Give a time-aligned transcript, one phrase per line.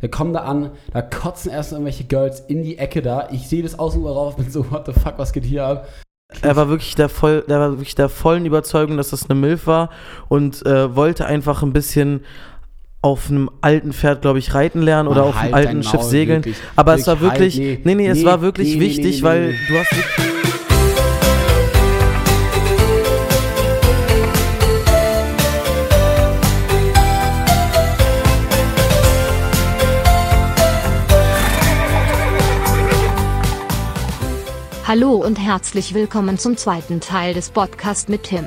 [0.00, 3.28] Wir kommen da an, da kotzen erst irgendwelche Girls in die Ecke da.
[3.32, 5.88] Ich sehe das außen rauf, bin so, what the fuck, was geht hier ab?
[6.42, 9.66] Er war wirklich der voll, der war wirklich der vollen Überzeugung, dass das eine Milf
[9.66, 9.90] war
[10.28, 12.20] und äh, wollte einfach ein bisschen
[13.00, 15.82] auf einem alten Pferd, glaube ich, reiten lernen oder Mann, auf einem halt alten dein
[15.84, 16.44] Schiff Maul, segeln.
[16.44, 16.56] wirklich.
[16.76, 19.54] Aber es war Wirklich, wirklich, halt, nee, nee, nee, es war wirklich nee, wichtig, weil
[19.68, 19.94] du hast
[34.88, 38.46] Hallo und herzlich willkommen zum zweiten Teil des Podcasts mit Tim.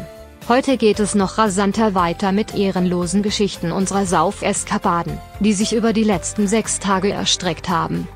[0.50, 6.04] Heute geht es noch rasanter weiter mit ehrenlosen Geschichten unserer Saufeskapaden, die sich über die
[6.04, 8.08] letzten sechs Tage erstreckt haben.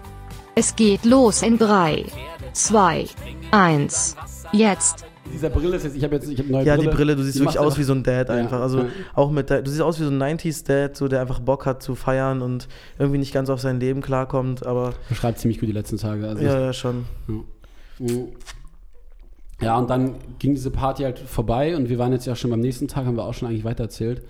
[0.56, 2.06] Es geht los in 3,
[2.54, 3.06] 2,
[3.52, 4.16] 1,
[4.52, 5.06] jetzt.
[5.32, 6.90] Dieser Brille ist jetzt, ich habe jetzt ich hab neue Ja, Brille.
[6.90, 8.62] die Brille, du siehst Die wirklich aus wie so ein Dad Ja, einfach.
[8.62, 8.86] Also ja.
[9.14, 11.84] auch mit du siehst aus wie so ein 90s Dad, so der einfach Bock hat
[11.84, 15.74] zu feiern und irgendwie nicht ganz auf sein Leben klarkommt, aber Beschreibt ziemlich gut die
[15.74, 16.28] letzten Tage.
[16.28, 17.06] Also ja, ja, schon.
[17.28, 17.36] Ja,
[18.00, 22.88] und dann ging diese Party halt vorbei und wir waren jetzt ja schon beim nächsten
[22.88, 24.24] Tag, haben wir auch schon eigentlich weitererzählt.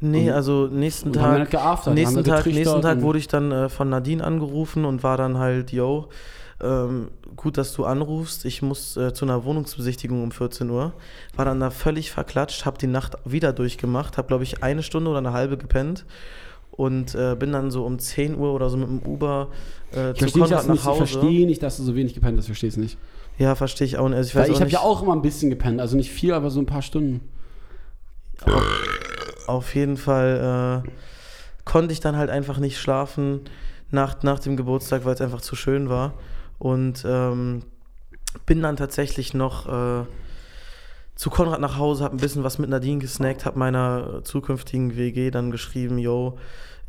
[0.00, 3.68] Nee, Und- also nächsten Tag, halt geaftert, nächsten Tag, nächsten Tag wurde ich dann äh,
[3.68, 6.08] von Nadine angerufen und war dann halt, yo,
[6.62, 8.44] ähm, gut, dass du anrufst.
[8.44, 10.92] Ich muss äh, zu einer Wohnungsbesichtigung um 14 Uhr.
[11.36, 15.10] War dann da völlig verklatscht, habe die Nacht wieder durchgemacht, habe glaube ich eine Stunde
[15.10, 16.04] oder eine halbe gepennt
[16.80, 19.48] und äh, bin dann so um 10 Uhr oder so mit dem Uber
[19.94, 21.06] äh, Ich zu Konrad nach nicht, ich Hause.
[21.06, 22.96] verstehe nicht, dass du so wenig gepennt hast, verstehe es nicht.
[23.36, 24.16] Ja, verstehe ich auch nicht.
[24.16, 26.48] Also ich Weil ich habe ja auch immer ein bisschen gepennt, also nicht viel, aber
[26.48, 27.20] so ein paar Stunden.
[29.46, 30.90] Auf jeden Fall äh,
[31.66, 33.40] konnte ich dann halt einfach nicht schlafen
[33.90, 36.14] nach, nach dem Geburtstag, weil es einfach zu schön war.
[36.58, 37.62] Und ähm,
[38.46, 40.06] bin dann tatsächlich noch äh,
[41.14, 45.30] zu Konrad nach Hause, habe ein bisschen was mit Nadine gesnackt, habe meiner zukünftigen WG
[45.30, 46.38] dann geschrieben, yo,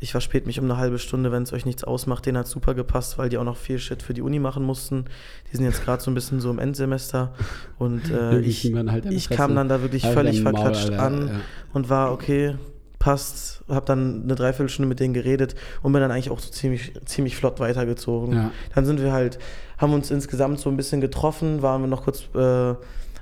[0.02, 2.26] ich verspäte mich um eine halbe Stunde, wenn es euch nichts ausmacht.
[2.26, 5.04] Denen hat super gepasst, weil die auch noch viel Shit für die Uni machen mussten.
[5.50, 7.32] Die sind jetzt gerade so ein bisschen so im Endsemester.
[7.78, 11.28] Und äh, ich, halt ich kam dann da wirklich Halt völlig Maul, verklatscht Alter, an
[11.28, 11.40] ja.
[11.72, 12.56] und war okay,
[12.98, 16.94] passt, habe dann eine Dreiviertelstunde mit denen geredet und bin dann eigentlich auch so ziemlich,
[17.04, 18.34] ziemlich flott weitergezogen.
[18.34, 18.50] Ja.
[18.74, 19.38] Dann sind wir halt,
[19.78, 22.74] haben uns insgesamt so ein bisschen getroffen, waren wir noch kurz, äh,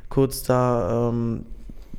[0.08, 1.44] kurz da ähm,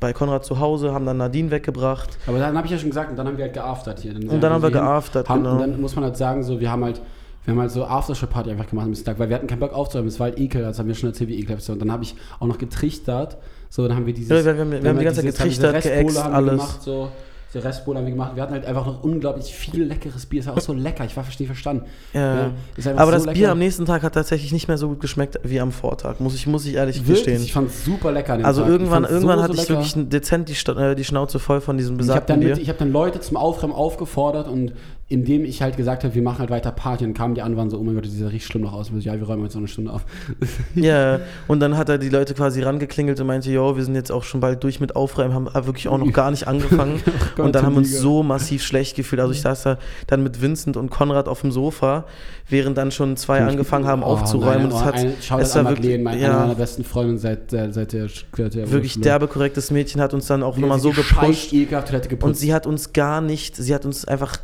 [0.02, 2.18] bei Konrad zu Hause, haben dann Nadine weggebracht.
[2.26, 4.12] Aber dann habe ich ja schon gesagt, und dann haben wir halt geaftert hier.
[4.12, 5.54] sind Und dann haben wir geaftert, haben, genau.
[5.54, 7.00] Und dann muss man halt sagen, so, wir haben halt,
[7.44, 10.08] wir haben halt so Aftershow-Party einfach gemacht am Tag, weil wir hatten keinen Bock aufzuräumen.
[10.08, 11.74] Es war halt ekel, das haben wir schon erzählt, wie ekelhaft es war.
[11.74, 13.38] Und dann habe ich auch noch getrichtert.
[13.70, 14.30] So, dann haben wir dieses.
[14.30, 16.50] Ja, wir haben- wir haben die ganze Zeit getrichtert, geäxt, wir alles.
[16.52, 17.08] Gemacht, so.
[17.52, 18.34] Diese Restbowle haben wir gemacht.
[18.34, 20.40] Wir hatten halt einfach noch unglaublich viel leckeres Bier.
[20.40, 21.04] Es war auch so lecker.
[21.04, 21.84] Ich war nicht verstanden.
[22.14, 22.50] Ja.
[22.76, 23.34] einfach Aber so das lecker.
[23.38, 26.34] Bier am nächsten Tag hat tatsächlich nicht mehr so gut geschmeckt wie am Vortag, muss
[26.34, 27.42] ich, muss ich ehrlich Wirklich, gestehen.
[27.42, 28.70] ich fand es super lecker Also Tag.
[28.70, 29.82] irgendwann, so, irgendwann so hatte ich lecker.
[29.84, 32.62] wirklich dezent die, äh, die Schnauze voll von diesem Ich habe besagten dann, mit- Bier.
[32.62, 34.72] ich hab dann Leute zum Aufräumen aufgefordert und
[35.08, 37.68] indem ich halt gesagt habe, wir machen halt weiter Party, dann kamen die an, waren
[37.68, 38.88] so, oh mein Gott, das sieht ja richtig schlimm noch aus.
[38.88, 40.04] Und ich so, Ja, wir räumen jetzt noch eine Stunde auf.
[40.74, 44.10] Ja, und dann hat er die Leute quasi rangeklingelt und meinte, jo, wir sind jetzt
[44.10, 47.02] auch schon bald durch mit Aufräumen, haben wirklich auch noch gar nicht angefangen.
[47.36, 49.20] Gott, und dann haben wir uns so massiv schlecht gefühlt.
[49.20, 52.06] Also ich saß da dann mit Vincent und Konrad auf dem Sofa,
[52.48, 54.62] während dann schon zwei angefangen haben Oh, aufzuräumen.
[54.62, 56.48] nein, und es oh, hat, eine, Shoutout es an war Madeleine, wirklich, mein, eine meiner
[56.48, 59.02] ja, besten Freundinnen seit, der- seit der, seit der wirklich Oberschule.
[59.04, 61.52] derbe korrektes Mädchen hat uns dann auch nochmal so gepusht.
[61.52, 62.22] ekelhaft geputzt.
[62.24, 64.38] Und sie hat uns gar nicht, sie hat uns einfach,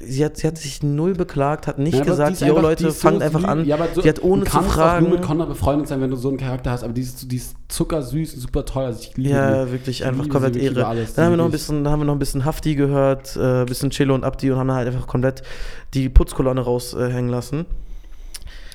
[0.00, 3.00] sie hat, sie hat sich null beklagt, hat nicht Ja, gesagt, einfach- die Leute, ist
[3.00, 3.64] so fangt einfach an.
[3.64, 5.06] Ja, aber so, die hat ohne du zu fragen.
[5.06, 7.30] auch nur mit Conrad befreundet sein, wenn du so ein Charakter hast, aber die ist,
[7.30, 8.84] die ist zuckersüß und super toll.
[8.84, 11.14] Also ich liebe Ja, wirklich Ich einfach liebe komplett sie über alles.
[11.14, 13.66] Dann haben wir noch ein bisschen, haben wir noch ein bisschen Hafti gehört, äh, ein
[13.66, 15.42] bisschen Cello und Abdi und haben dann halt einfach komplett
[15.94, 17.66] die Putzkolonne raushängen lassen.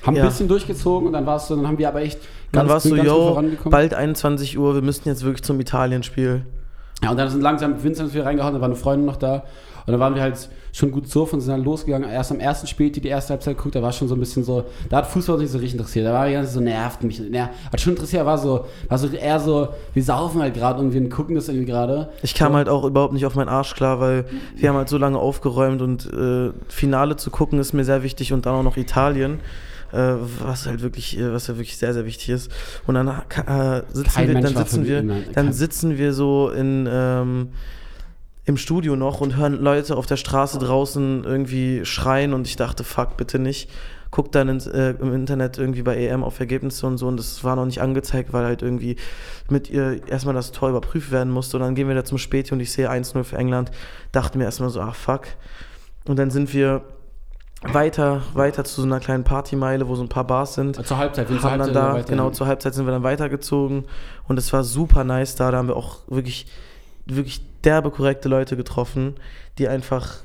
[0.04, 0.22] Haben ja.
[0.22, 2.20] ein bisschen durchgezogen und dann war es so, dann haben wir aber echt
[2.52, 6.46] Dann war es so, ganz yo, bald 21 Uhr, wir müssten jetzt wirklich zum Italienspiel.
[7.02, 9.44] Ja, und dann sind langsam Vincent wieder reingehauen, da war eine Freundin noch da.
[9.88, 12.10] Und dann waren wir halt schon gut so und sind dann losgegangen.
[12.10, 14.44] Erst am ersten Spiel, die die erste Halbzeit geguckt, da war schon so ein bisschen
[14.44, 16.04] so, da hat Fußball uns nicht so richtig interessiert.
[16.04, 17.18] Da war die ganze so, nervt mich.
[17.20, 20.98] Ner hat schon interessiert, war so, war so eher so, wir saufen halt gerade irgendwie
[20.98, 22.10] und gucken das irgendwie gerade.
[22.22, 24.26] Ich kam halt auch überhaupt nicht auf meinen Arsch klar, weil
[24.56, 28.34] wir haben halt so lange aufgeräumt und äh, Finale zu gucken ist mir sehr wichtig
[28.34, 29.40] und dann auch noch Italien.
[29.90, 32.52] Äh, was halt wirklich, äh, was ja wirklich sehr, sehr wichtig ist.
[32.86, 35.02] Und dann äh, sitzen Kein wir, Mensch dann sitzen wir,
[35.32, 37.48] dann sitzen wir so in ähm,
[38.48, 42.82] im Studio noch und hören Leute auf der Straße draußen irgendwie schreien und ich dachte,
[42.82, 43.70] fuck, bitte nicht.
[44.10, 47.44] Guck dann ins, äh, im Internet irgendwie bei EM auf Ergebnisse und so und das
[47.44, 48.96] war noch nicht angezeigt, weil halt irgendwie
[49.50, 52.54] mit ihr erstmal das Tor überprüft werden musste und dann gehen wir da zum Späti
[52.54, 53.70] und ich sehe 1-0 für England.
[54.12, 55.26] Dachte mir erstmal so, ach fuck.
[56.06, 56.84] Und dann sind wir
[57.60, 60.86] weiter, weiter zu so einer kleinen Partymeile, wo so ein paar Bars sind.
[60.86, 63.84] Zur Halbzeit, wir Haben dann da, genau, zur Halbzeit sind wir dann weitergezogen
[64.26, 65.50] und es war super nice da.
[65.50, 66.46] Da haben wir auch wirklich,
[67.04, 69.14] wirklich derbe korrekte Leute getroffen,
[69.58, 70.22] die einfach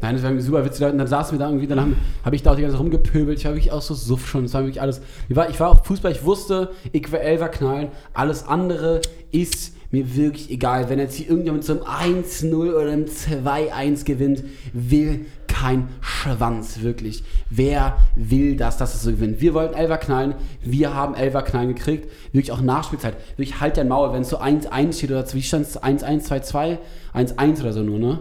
[0.00, 0.86] Nein, das war super witzig.
[0.86, 1.92] Und dann saßen wir da irgendwie, dann habe
[2.24, 3.38] hab ich da auch die ganze Zeit rumgepöbelt.
[3.38, 4.44] Ich war wirklich auch so suff schon.
[4.44, 5.00] Das war wirklich alles.
[5.28, 7.88] Ich war, ich war auch Fußball, ich wusste, ich Elfer knallen.
[8.14, 9.00] Alles andere
[9.32, 10.88] ist mir wirklich egal.
[10.88, 15.26] Wenn jetzt hier irgendjemand zum 1-0 oder einem 2-1 gewinnt, will
[15.60, 17.24] kein Schwanz, wirklich.
[17.50, 19.40] Wer will das, dass es so gewinnt?
[19.40, 22.10] Wir wollten Elfer knallen, wir haben Elfer knallen gekriegt.
[22.32, 23.16] Wirklich auch Nachspielzeit.
[23.36, 25.82] Wirklich halt dein Maul, wenn es so 1-1 steht oder wie stand es?
[25.82, 26.78] 1-1, 2-2,
[27.14, 28.20] 1-1 oder so nur, ne?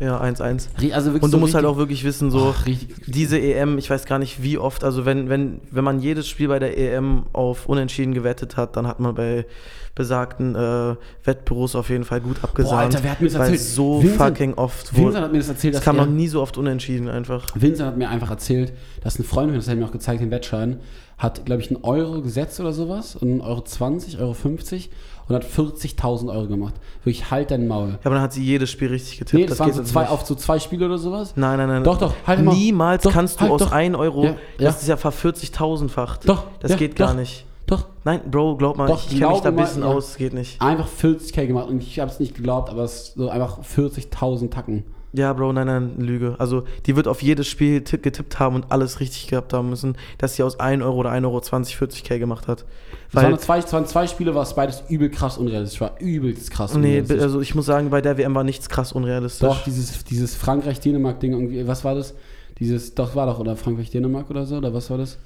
[0.00, 0.92] Ja, 1-1.
[0.92, 2.66] Also Und so du musst halt auch wirklich wissen, so Ach,
[3.06, 6.48] diese EM, ich weiß gar nicht wie oft, also wenn, wenn, wenn man jedes Spiel
[6.48, 9.46] bei der EM auf Unentschieden gewettet hat, dann hat man bei
[9.94, 12.94] besagten äh, Wettbüros auf jeden Fall gut abgesahnt.
[12.94, 13.60] Alter, wer hat mir das weil erzählt?
[13.60, 15.20] so Vincent- fucking oft Vincent wurde.
[15.22, 17.46] hat mir das erzählt, Es kam er, noch nie so oft Unentschieden einfach.
[17.54, 20.80] Vincent hat mir einfach erzählt, dass eine Freundin, das hat mir auch gezeigt, den Wettschein,
[21.16, 24.90] hat, glaube ich, einen Euro gesetzt oder sowas, einen Euro 20, Euro 50
[25.28, 26.74] und hat 40.000 Euro gemacht.
[27.02, 27.90] Wirklich, halt dein Maul.
[27.90, 29.40] Ja, aber dann hat sie jedes Spiel richtig getippt.
[29.40, 30.10] Nee, das, waren geht so zwei, nicht.
[30.10, 31.32] auf so zwei Spiele oder sowas.
[31.36, 31.84] Nein, nein, nein.
[31.84, 32.54] Doch, doch, halt mal.
[32.54, 33.72] Niemals Doch, kannst du halt, aus doch.
[33.72, 36.18] 1 Euro, Ja, das ist ja ver-40.000-fach.
[36.18, 37.16] Doch, Das ja, geht gar doch.
[37.16, 37.46] nicht.
[37.66, 39.88] Doch, Nein, Bro, glaub mal, Doch, ich kenne mich da ein mal, bisschen ja.
[39.88, 40.60] aus, geht nicht.
[40.60, 44.50] einfach 40k gemacht und ich habe es nicht geglaubt, aber es ist so einfach 40.000
[44.50, 44.84] Tacken.
[45.16, 46.34] Ja, Bro, nein, nein, Lüge.
[46.38, 49.96] Also, die wird auf jedes Spiel tipp, getippt haben und alles richtig gehabt haben müssen,
[50.18, 52.64] dass sie aus 1 Euro oder 1 Euro 20, 40k gemacht hat.
[53.08, 56.00] Es waren, zwei, es waren zwei Spiele, was beides übel krass unrealistisch war.
[56.00, 57.22] Übelst krass nee, unrealistisch.
[57.22, 59.48] also ich muss sagen, bei der WM war nichts krass unrealistisch.
[59.48, 62.14] Doch, dieses, dieses Frankreich-Dänemark-Ding irgendwie, was war das?
[62.58, 65.18] Dieses, doch, war doch, oder Frankreich-Dänemark oder so, oder was war das?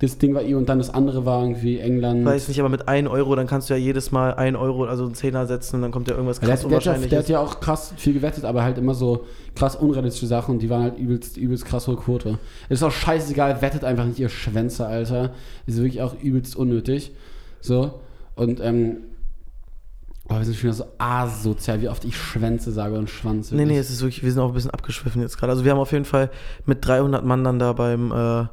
[0.00, 2.24] Das Ding war ihr und dann das andere war irgendwie England.
[2.24, 5.04] Weiß nicht, aber mit 1 Euro, dann kannst du ja jedes Mal 1 Euro, also
[5.04, 7.10] einen Zehner setzen und dann kommt ja irgendwas der, krass der, hat ja, unwahrscheinliches.
[7.10, 10.62] der hat ja auch krass viel gewettet, aber halt immer so krass unrealistische Sachen und
[10.62, 12.38] die waren halt übelst, übelst krass hohe Quote.
[12.70, 15.34] Ist auch scheißegal, wettet einfach nicht ihr Schwänze, Alter.
[15.66, 17.12] Ist wirklich auch übelst unnötig.
[17.60, 18.00] So.
[18.36, 18.98] Und, ähm,
[20.30, 23.52] oh, wir sind schon wieder so asozial, wie oft ich Schwänze sage und Schwanz.
[23.52, 25.52] Nee, nee, es ist wirklich, wir sind auch ein bisschen abgeschwiffen jetzt gerade.
[25.52, 26.30] Also wir haben auf jeden Fall
[26.64, 28.46] mit 300 Mann dann da beim, äh,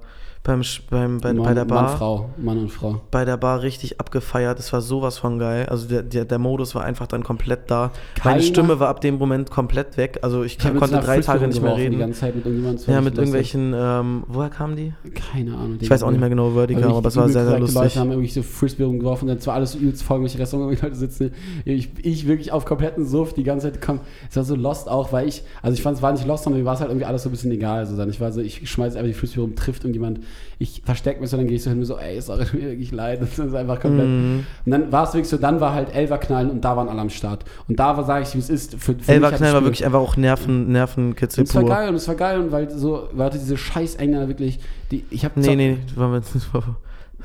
[0.48, 2.30] beim, beim bei, Mann, bei der Bar, Mann, Frau.
[2.38, 3.02] Mann und Frau.
[3.12, 4.58] bei der Bar richtig abgefeiert.
[4.60, 5.68] Es war sowas von geil.
[5.70, 7.92] Also der, der, der Modus war einfach dann komplett da.
[8.24, 10.20] Meine Keiner- Stimme war ab dem Moment komplett weg.
[10.24, 12.00] Also ich, Ich konnte drei Tage nicht mehr rumgeworfen Die reden.
[12.00, 12.94] ganze Zeit mit irgendjemandem.
[12.94, 14.94] Ja, mit irgendwelchen, ähm, woher kamen die?
[15.14, 15.78] Keine Ahnung.
[15.80, 17.76] Ich weiß auch nicht mehr genau, woher die kamen, aber es war sehr, sehr lustig.
[17.82, 20.96] Leute haben irgendwie so Frisbee rumgeworfen, dann zwar alles übelst voll, welche Restaurants irgendwelche Leute
[20.96, 21.32] sitzen.
[21.66, 24.00] Ich, ich wirklich auf kompletten Suff die ganze Zeit komm.
[24.30, 26.62] Es war so lost auch, weil ich, also ich fand es war nicht lost, sondern
[26.62, 27.80] mir war es halt irgendwie alles so ein bisschen egal.
[27.80, 30.20] Also dann, ich war so, ich schmeiß einfach die Frisbee rum, trifft irgendjemand,
[30.60, 32.92] ich verstecke mich so, dann gehe ich so hin und so, ey, sorry, mir wirklich
[32.92, 33.22] leid.
[33.22, 34.08] Das ist einfach komplett.
[34.08, 34.46] Mhm.
[34.66, 37.02] Und dann war es wirklich so, dann war halt Elver knallen und da waren alle
[37.02, 37.46] am Start.
[37.68, 38.74] Und da war, sage ich, wie es ist.
[38.76, 41.56] Für, für Elva mich hat das Knall war wirklich einfach auch Nerven, Nervenkitzel und es
[41.56, 41.70] war pur.
[41.70, 44.60] geil und es war geil und weil so, warte, diese scheiß Engländer wirklich,
[44.92, 46.22] die, ich habe Nee, nee, war mir-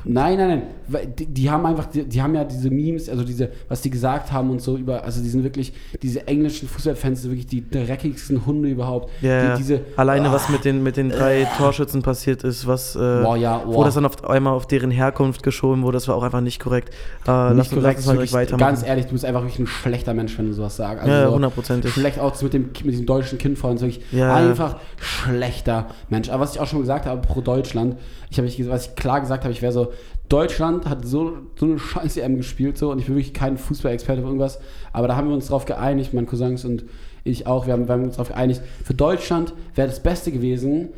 [0.04, 1.12] Nein, nein, nein.
[1.16, 4.32] Die, die haben einfach, die, die haben ja diese Memes, also diese, was die gesagt
[4.32, 5.72] haben und so über, also die sind wirklich,
[6.02, 9.10] diese englischen Fußballfans sind wirklich die dreckigsten Hunde überhaupt.
[9.20, 9.52] Ja, ja.
[9.56, 13.36] Die, diese, Alleine, was mit den, mit den drei Torschützen passiert ist, was, äh, Boah,
[13.36, 13.84] ja, wo boah.
[13.84, 16.88] das dann auf einmal auf deren Herkunft geschoben wurde, das war auch einfach nicht korrekt.
[16.88, 16.94] Äh,
[17.28, 18.58] lass, nicht uns- lass uns direkt wirklich, weitermachen.
[18.74, 21.06] Ganz ehrlich, du bist einfach wirklich ein schlechter Mensch, wenn du sowas sagst.
[21.06, 21.92] Ja, so hundertprozentig.
[21.92, 23.78] Schlecht auch mit dem, mit diesem deutschen Kind vorhin.
[23.78, 24.34] so Wirklich Ja.
[24.34, 26.28] Einfach schlechter Mensch.
[26.28, 27.96] Aber was ich auch schon gesagt habe pro Deutschland,
[28.30, 29.81] ich habe, ich- was ich klar gesagt habe, ich wäre so,
[30.28, 34.20] Deutschland hat so, so eine scheiß EM gespielt so und ich bin wirklich kein Fußballexperte
[34.20, 34.58] oder irgendwas,
[34.92, 36.84] aber da haben wir uns drauf geeinigt, meine Cousins und
[37.24, 40.88] ich auch, wir haben, wir haben uns darauf geeinigt, für Deutschland wäre das Beste gewesen,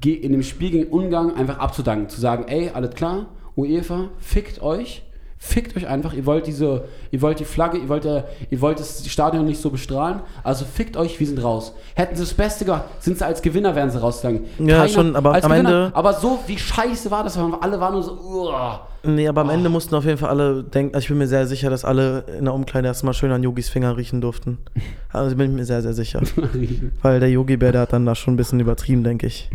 [0.00, 3.26] ge- in dem Spiel gegen Ungarn einfach abzudanken, zu sagen, ey, alles klar,
[3.56, 5.02] UEFA, fickt euch,
[5.38, 8.80] fickt euch einfach, ihr wollt diese, ihr wollt die Flagge, ihr wollt, der, ihr wollt
[8.80, 11.74] das Stadion nicht so bestrahlen, also fickt euch, wir sind raus.
[11.94, 14.44] Hätten sie das Beste gemacht, sind sie als Gewinner, wären sie rausgegangen.
[14.58, 15.68] Ja, schon, aber am Gewinner.
[15.86, 18.86] Ende- Aber so, wie scheiße war das, alle waren nur so, uah.
[19.06, 19.52] Nee, aber am Oh.
[19.52, 22.24] Ende mussten auf jeden Fall alle denken, also ich bin mir sehr sicher, dass alle
[22.38, 24.58] in der Umkleide erstmal schön an Yogis Finger riechen durften.
[25.12, 26.20] Also bin ich mir sehr, sehr sicher.
[27.02, 29.48] Weil der Yogi-Bär, der hat dann da schon ein bisschen übertrieben, denke ich.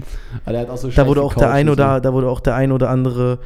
[0.46, 1.84] Aber der hat auch so Da wurde auch der ein und so.
[1.84, 3.40] oder da wurde auch der ein oder andere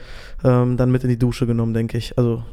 [0.44, 2.16] ähm, dann mit in die Dusche genommen, denke ich.
[2.20, 2.44] Also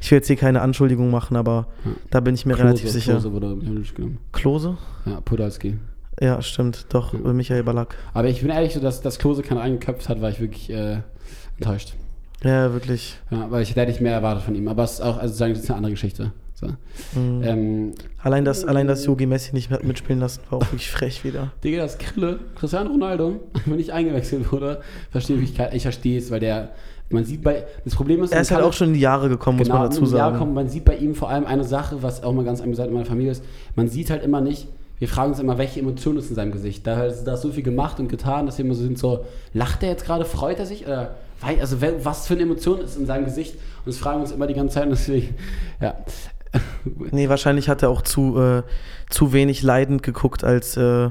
[0.00, 1.90] ich will jetzt hier keine Anschuldigung machen, aber Ja.
[2.10, 3.12] da bin ich mir Klose, relativ sicher.
[3.12, 4.18] Klose wurde mit genommen.
[4.32, 4.76] Klose?
[5.06, 5.76] Ja, Podolski.
[6.20, 7.20] Ja, stimmt, doch, Ja.
[7.32, 7.94] Michael Ballack.
[8.14, 11.02] Aber ich bin ehrlich, so dass, dass Klose keinen eingeköpft hat, war ich wirklich äh,
[11.58, 11.94] enttäuscht.
[12.44, 13.16] Ja, wirklich.
[13.30, 14.68] Ja, weil ich hätte nicht mehr erwartet von ihm.
[14.68, 16.32] Aber es ist auch, also sagen, das ist eine andere Geschichte.
[16.54, 16.66] So.
[17.18, 17.42] Mhm.
[17.44, 17.92] Ähm,
[18.22, 21.52] Allein das, allein das Yogi Messi nicht mehr mitspielen lassen, war auch wirklich frech wieder.
[21.62, 24.80] Digga, das Krille, Cristiano Ronaldo, wenn nicht eingewechselt wurde,
[25.10, 26.70] verstehe ich, ich verstehe es, weil der,
[27.10, 29.28] man sieht bei, das Problem ist, Er man ist halt auch schon in die Jahre
[29.28, 30.38] gekommen, muss genau, man dazu im Jahr sagen.
[30.38, 32.94] kommt, man sieht bei ihm vor allem eine Sache, was auch mal ganz amüsant in
[32.94, 33.44] meiner Familie ist,
[33.76, 34.66] man sieht halt immer nicht,
[34.98, 36.84] wir fragen uns immer, welche Emotion ist in seinem Gesicht.
[36.84, 39.84] Da, da ist so viel gemacht und getan, dass wir immer so sind, so, lacht
[39.84, 40.86] er jetzt gerade, freut er sich?
[40.86, 43.54] Oder, wei- also was für eine Emotion ist in seinem Gesicht?
[43.54, 45.34] Und das fragen wir uns immer die ganze Zeit deswegen,
[45.80, 45.94] ja.
[47.10, 48.62] Nee, wahrscheinlich hat er auch zu, äh,
[49.10, 51.10] zu wenig leidend geguckt, als, äh,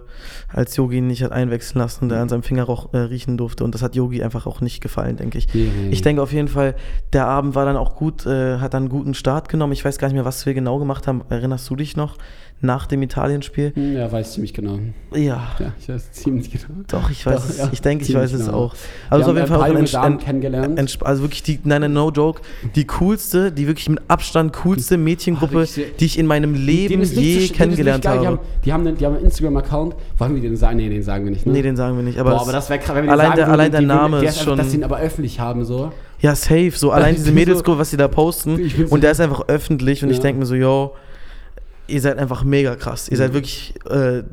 [0.51, 3.63] als Yogi ihn nicht hat einwechseln lassen und er an seinem Fingerroch äh, riechen durfte.
[3.63, 5.53] Und das hat Yogi einfach auch nicht gefallen, denke ich.
[5.53, 5.69] Nee.
[5.91, 6.75] Ich denke auf jeden Fall,
[7.13, 9.73] der Abend war dann auch gut, äh, hat dann einen guten Start genommen.
[9.73, 11.23] Ich weiß gar nicht mehr, was wir genau gemacht haben.
[11.29, 12.17] Erinnerst du dich noch?
[12.59, 13.71] Nach dem Italienspiel?
[13.75, 14.79] Hm, Ja, weiß ziemlich genau.
[15.13, 15.49] Ja.
[15.59, 16.81] Ja, ich weiß ziemlich genau.
[16.87, 17.57] Doch, ich weiß Doch, es.
[17.59, 18.57] ja, Ich denke, ich weiß es genau.
[18.57, 18.75] auch.
[19.11, 20.97] Also Wir auf jeden Fall auch ein ein kennengelernt.
[21.03, 22.41] Also wirklich die, nein, nein, no joke,
[22.75, 27.45] die coolste, die wirklich mit Abstand coolste Mädchengruppe, Ah, die ich in meinem Leben je
[27.45, 28.21] so kennengelernt habe.
[28.21, 29.95] Die haben, die haben, einen, die haben einen Instagram-Account.
[30.17, 30.77] Wollen wir den sagen?
[30.77, 31.45] Nee, den sagen wir nicht.
[31.45, 31.53] Ne?
[31.53, 32.17] Nee, den sagen wir nicht.
[32.17, 33.79] Aber, Boah, es- aber das wäre krass, wenn wir den allein sagen der- allein der
[33.81, 35.91] die- Name ist schon- Dass sie ihn aber öffentlich haben, so.
[36.21, 36.71] ja, safe.
[36.73, 38.59] So allein diese Mädelsgruppe, was sie da posten.
[38.59, 40.95] Ich Und der ist einfach öffentlich und ich denke mir so, yo,
[41.87, 43.09] ihr seid einfach mega krass.
[43.09, 44.23] Ihr seid wirklich äh,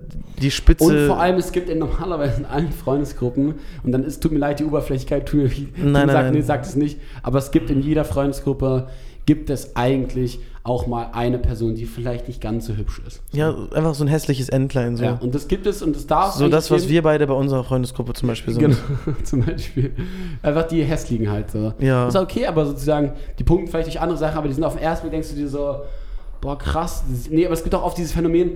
[0.40, 0.84] die Spitze.
[0.84, 4.38] Und vor allem, es gibt in normalerweise in allen Freundesgruppen, und dann ist, tut mir
[4.38, 6.32] leid, die Oberflächlichkeit, tut mir, Nein, nein, sagt, nein.
[6.34, 8.88] nee, sagt es nicht, aber es gibt in jeder Freundesgruppe,
[9.26, 13.23] gibt es eigentlich auch mal eine Person, die vielleicht nicht ganz so hübsch ist.
[13.32, 14.96] ja, einfach so ein hässliches Entlein.
[14.96, 16.92] So, Ja, und das gibt es und das darf so das, was geben.
[16.94, 18.62] wir beide bei unserer Freundesgruppe zum Beispiel sind.
[18.62, 18.76] Genau,
[19.25, 19.92] zum Beispiel.
[20.42, 21.75] Einfach die hässlichen halt so.
[21.80, 22.08] Ja.
[22.08, 24.82] Ist okay, aber sozusagen, die punkten vielleicht durch andere Sachen, aber die sind auf den
[24.82, 25.82] ersten Blick, denkst du dir so,
[26.44, 27.02] boah, krass.
[27.30, 28.52] Nee, aber es gibt auch oft dieses Phänomen,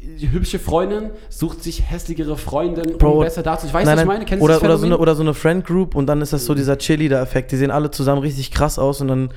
[0.00, 3.66] die hübsche Freundin sucht sich hässlichere Freundin, um Bro, besser dazu.
[3.66, 4.24] Ich weiß, Nein, was ich meine.
[4.24, 6.32] Kennst du oder, das oder, so eine, oder so eine Friend Group und dann ist
[6.32, 7.52] das so dieser Cheerleader-Effekt.
[7.52, 9.30] Die sehen alle zusammen richtig krass aus und dann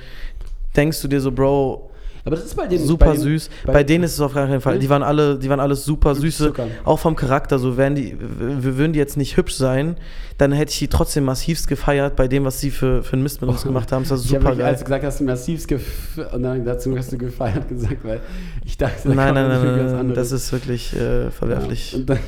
[0.76, 1.89] denkst du dir so, Bro,
[2.30, 3.50] aber das ist bei denen super bei den- süß.
[3.66, 4.78] Bei, denen ist es auf gar keinen Fall.
[4.80, 6.68] Die waren alle, die waren alles super süße, Zucker.
[6.86, 7.58] auch vom Charakter.
[7.60, 9.96] So wären die, würden die jetzt nicht hübsch sein,
[10.38, 13.42] dann hätte ich die trotzdem massivst gefeiert bei dem, was sie für, für einen Mist
[13.42, 14.04] mit uns gemacht haben.
[14.04, 14.78] Das war Ich super wirklich, als geil.
[14.80, 18.20] du gesagt hast, du massiv gef und dann dazu hast du gefeiert gesagt, weil
[18.64, 21.92] ich dachte, da Nein, nein, nein, nein, das ist wirklich äh, verwerflich.
[21.94, 22.00] Ja.
[22.00, 22.20] Und, dann,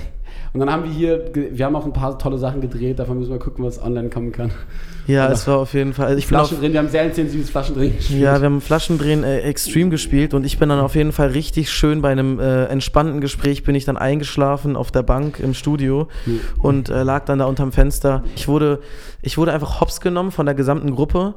[0.54, 3.32] und dann haben wir hier, wir haben auch ein paar tolle Sachen gedreht, davon müssen
[3.32, 4.52] wir gucken, was online kommen kann.
[5.08, 6.08] Ja, Aber- es war auf jeden Fall.
[6.08, 8.22] Also ich bin auf, Flaschendrehen, wir haben sehr intensives Flaschendrehen gespielt.
[8.22, 11.72] Ja, wir haben Flaschendrehen äh, extrem gespielt und ich bin dann auf jeden Fall richtig
[11.72, 16.08] schön bei einem äh, entspannten Gespräch bin ich dann eingeschlafen auf der Bank im Studio
[16.26, 16.40] Hm.
[16.60, 18.24] und äh, lag dann da unterm Fenster.
[18.36, 18.80] Ich wurde,
[19.22, 21.34] ich wurde einfach hops genommen von der gesamten Gruppe.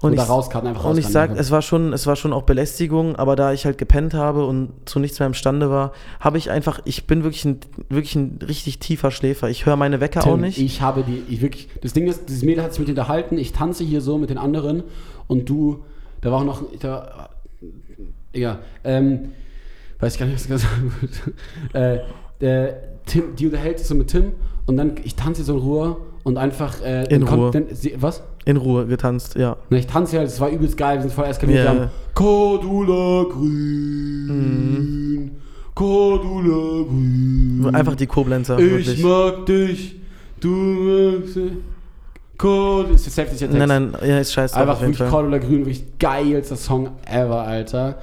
[0.00, 2.42] Und Oder ich, rauskarten, einfach und ich sag, es war schon, es war schon auch
[2.44, 5.90] Belästigung, aber da ich halt gepennt habe und zu nichts mehr imstande war,
[6.20, 9.50] habe ich einfach, ich bin wirklich ein, wirklich ein richtig tiefer Schläfer.
[9.50, 10.58] Ich höre meine Wecker Tim, auch nicht.
[10.58, 13.38] Ich habe die, ich wirklich, das Ding ist, dieses Mädel hat sich mit dir unterhalten,
[13.38, 14.84] ich tanze hier so mit den anderen
[15.26, 15.82] und du,
[16.20, 17.30] da war auch noch, da,
[18.32, 19.32] ja, ähm,
[19.98, 20.72] weiß ich gar nicht, was ich gesagt
[21.72, 21.72] habe.
[21.96, 22.00] äh,
[22.40, 24.30] der Tim, die unterhält sich so mit Tim
[24.66, 27.50] und dann, ich tanze so in Ruhe und einfach, äh, In dann kommt- Ruhe.
[27.50, 28.22] Dann, sie, was?
[28.48, 29.56] In Ruhe getanzt, ja.
[29.68, 31.72] Na, ich tanze halt, es war übelst geil, wir sind voll eskaliert, Ja.
[31.74, 33.24] wir haben Cordula
[34.28, 35.30] Grün,
[35.74, 37.70] Cordula Grün.
[37.74, 38.58] Einfach die Koblenzer.
[38.58, 39.02] Ich wirklich.
[39.02, 39.96] mag dich,
[40.40, 41.52] du magst mich.
[42.38, 43.66] Cordula, ist safe nicht der Text.
[43.68, 44.56] Nein, nein, ja, ist scheiße.
[44.56, 45.08] Einfach wirklich Fall.
[45.10, 47.98] Cordula Grün, wirklich geilster Song ever, Alter.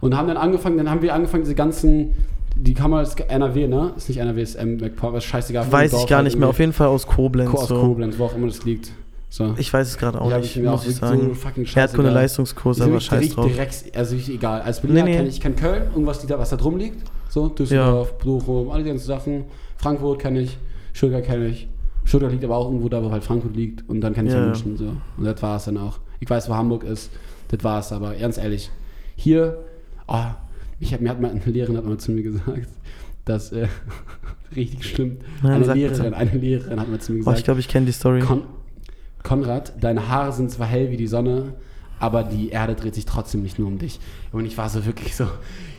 [0.00, 2.12] Und haben dann angefangen, dann haben wir angefangen, diese ganzen,
[2.56, 3.92] die man als NRW, ne?
[3.98, 5.70] Ist nicht NRW, ist M, McPower, ist scheißegal.
[5.70, 6.48] Weiß ich gar halt nicht mehr.
[6.48, 7.50] Auf jeden Fall aus Koblenz.
[7.50, 7.74] Ko- aus so.
[7.80, 8.92] Koblenz, wo auch immer das liegt.
[9.32, 9.54] So.
[9.58, 11.34] Ich weiß es gerade auch Ja, nicht, ich mir muss auch ich sagen.
[11.34, 11.78] so.
[11.78, 13.46] Erdkunde-Leistungskurs, Ist aber scheiß direkt- drauf.
[13.46, 14.60] direkt, also ich, egal.
[14.62, 15.16] Als Berliner Nee, nee.
[15.18, 17.08] kenne ich, kenn Köln, irgendwas, was da drum liegt.
[17.28, 19.44] So, Düsseldorf, Bochum, alle die ganzen Sachen.
[19.76, 20.58] Frankfurt kenne ich,
[20.92, 21.68] Stuttgart kenne ich.
[22.04, 23.88] Stuttgart liegt aber auch irgendwo da, wo halt Frankfurt liegt.
[23.88, 24.52] Und dann kenne ich Ja, ja, ja.
[24.52, 24.76] München.
[24.76, 24.84] So.
[25.16, 26.00] Und das war es dann auch.
[26.18, 27.10] Ich weiß, wo Hamburg ist.
[27.48, 28.70] Das war es aber, ganz ehrlich.
[29.14, 29.58] Hier,
[30.08, 30.16] oh,
[30.80, 32.66] ich hab, mir hat mal eine Lehrerin hat mal zu mir gesagt,
[33.26, 33.68] dass, äh,
[34.56, 35.74] richtig schlimm, Nein, eine bitte.
[35.78, 38.20] Lehrerin, eine Lehrerin hat mal zu mir Oh, gesagt, ich glaube, ich kenne die Story.
[38.20, 38.42] Kon
[39.22, 41.54] Konrad, deine Haare sind zwar hell wie die Sonne,
[41.98, 44.00] aber die Erde dreht sich trotzdem nicht nur um dich.
[44.32, 45.26] Und ich war so wirklich so,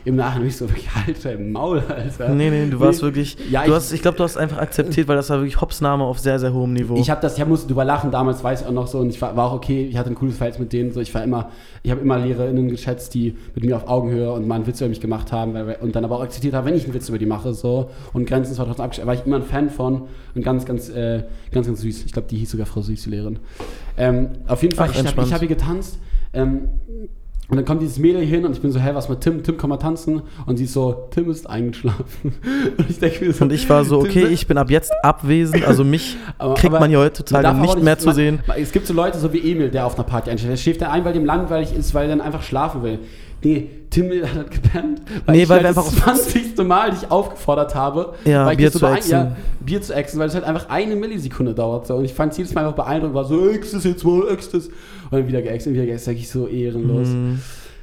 [0.03, 2.29] im Nachhinein nicht so wirklich, Alter, im Maul, Alter.
[2.29, 3.37] Nee, nee, du warst wirklich.
[3.49, 6.03] Ja, du ich- hast, ich glaube, du hast einfach akzeptiert, weil das war wirklich Hopsname
[6.03, 6.95] auf sehr, sehr hohem Niveau.
[6.97, 9.09] Ich habe das, ich hab, musste drüber lachen, damals weiß ich auch noch so und
[9.09, 11.23] ich war, war auch okay, ich hatte ein cooles Verhältnis mit denen, so ich war
[11.23, 11.49] immer,
[11.83, 14.89] ich habe immer LehrerInnen geschätzt, die mit mir auf Augenhöhe und mal einen Witz über
[14.89, 17.19] mich gemacht haben weil, und dann aber auch akzeptiert haben, wenn ich einen Witz über
[17.19, 20.03] die mache, so und Grenzen zwar trotzdem abgestellt, war ich immer ein Fan von
[20.35, 22.03] und ganz, ganz, äh, ganz, ganz süß.
[22.05, 23.39] Ich glaube, die hieß sogar Frau Süß, die Lehrerin.
[23.97, 25.99] Ähm, auf jeden Fall, Ach, ich habe ich hab hier getanzt,
[26.33, 26.69] ähm,
[27.51, 29.43] und dann kommt dieses Mädel hin und ich bin so, hä, was mit Tim?
[29.43, 30.21] Tim, komm mal tanzen.
[30.47, 32.33] Und sie ist so, Tim ist eingeschlafen.
[32.77, 35.63] Und ich denke mir so, und ich war so, okay, ich bin ab jetzt abwesend.
[35.67, 38.39] Also mich Aber- kriegt man hier heutzutage auch nicht mehr zu man- sehen.
[38.57, 40.51] Es gibt so Leute, so wie Emil, der auf einer Party einschläft.
[40.53, 42.99] Der schläft dann ein, weil dem langweilig ist, weil er dann einfach schlafen will.
[43.43, 45.01] Nee, Tim hat halt gepennt.
[45.27, 46.57] Nee, ich weil halt wir das einfach- 20.
[46.65, 49.11] Mal dich aufgefordert habe, Ja, weil Bier das zu beein- ächzen.
[49.11, 51.87] Ja, Bier zu exen, weil es halt einfach eine Millisekunde dauert.
[51.87, 51.95] So.
[51.95, 54.49] Und ich fand es jedes Mal einfach beeindruckend, war so, ex das jetzt mal, ex
[54.51, 54.69] das.
[55.11, 57.09] Und dann wieder geäxt und wieder geäxt, sag ich so ehrenlos.
[57.09, 57.39] Mhm.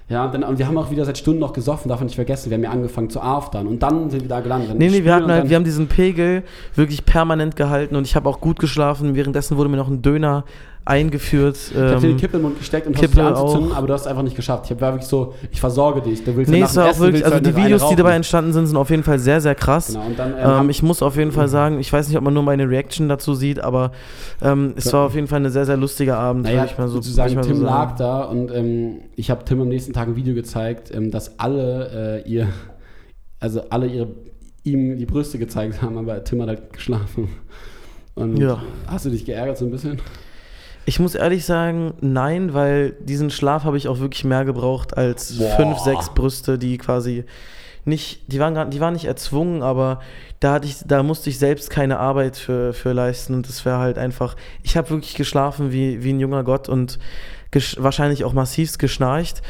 [0.08, 2.14] Ja, und, dann, und wir haben auch wieder seit Stunden noch gesoffen, darf man nicht
[2.14, 2.48] vergessen.
[2.48, 4.70] Wir haben ja angefangen zu aftern und dann sind wir da gelandet.
[4.70, 6.44] Dann Nee, nee, wir hatten halt, wir haben diesen Pegel
[6.74, 9.14] wirklich permanent gehalten und ich habe auch gut geschlafen.
[9.14, 10.44] Währenddessen wurde mir noch ein Döner
[10.88, 11.56] eingeführt.
[11.70, 13.76] Ich hab dir Ähm, die Kippe im Mund gesteckt und versucht die anzuzünden, auch.
[13.76, 14.64] aber du hast es einfach nicht geschafft.
[14.64, 16.24] Ich hab- war wirklich so, ich versorge dich.
[16.24, 18.66] Du willst nee, es war auch wirklich, also halt die Videos, die dabei entstanden sind,
[18.66, 19.88] sind auf jeden Fall sehr, sehr krass.
[19.88, 22.32] Genau, dann, ähm, Ähm, ich muss auf jeden Fall sagen, ich weiß nicht, ob man
[22.34, 23.92] nur meine Reaction dazu sieht, aber
[24.42, 24.92] ähm, es Ja.
[24.94, 26.44] war auf jeden Fall ein sehr, sehr lustiger Abend.
[26.44, 27.98] Naja, ich mal so, sozusagen, ich mal Tim so lag sagen.
[27.98, 32.22] da und ähm, ich habe Tim am nächsten Tag ein Video gezeigt, ähm, dass alle
[32.24, 32.48] äh, ihr,
[33.40, 34.08] also alle ihre,
[34.64, 37.28] ihm die Brüste gezeigt haben, aber Tim hat halt geschlafen.
[38.14, 38.60] Und Ja.
[38.86, 40.00] hast du dich geärgert so ein bisschen?
[40.88, 45.36] Ich muss ehrlich sagen, nein, weil diesen Schlaf habe ich auch wirklich mehr gebraucht als
[45.36, 45.54] Boah.
[45.56, 47.24] fünf, sechs Brüste, die quasi
[47.84, 50.00] nicht, die waren, gar, die waren nicht erzwungen, aber
[50.40, 53.76] da hatte ich, da musste ich selbst keine Arbeit für, für leisten und das wäre
[53.76, 56.98] halt einfach, ich habe wirklich geschlafen wie, wie ein junger Gott und
[57.76, 59.42] wahrscheinlich auch massivst geschnarcht,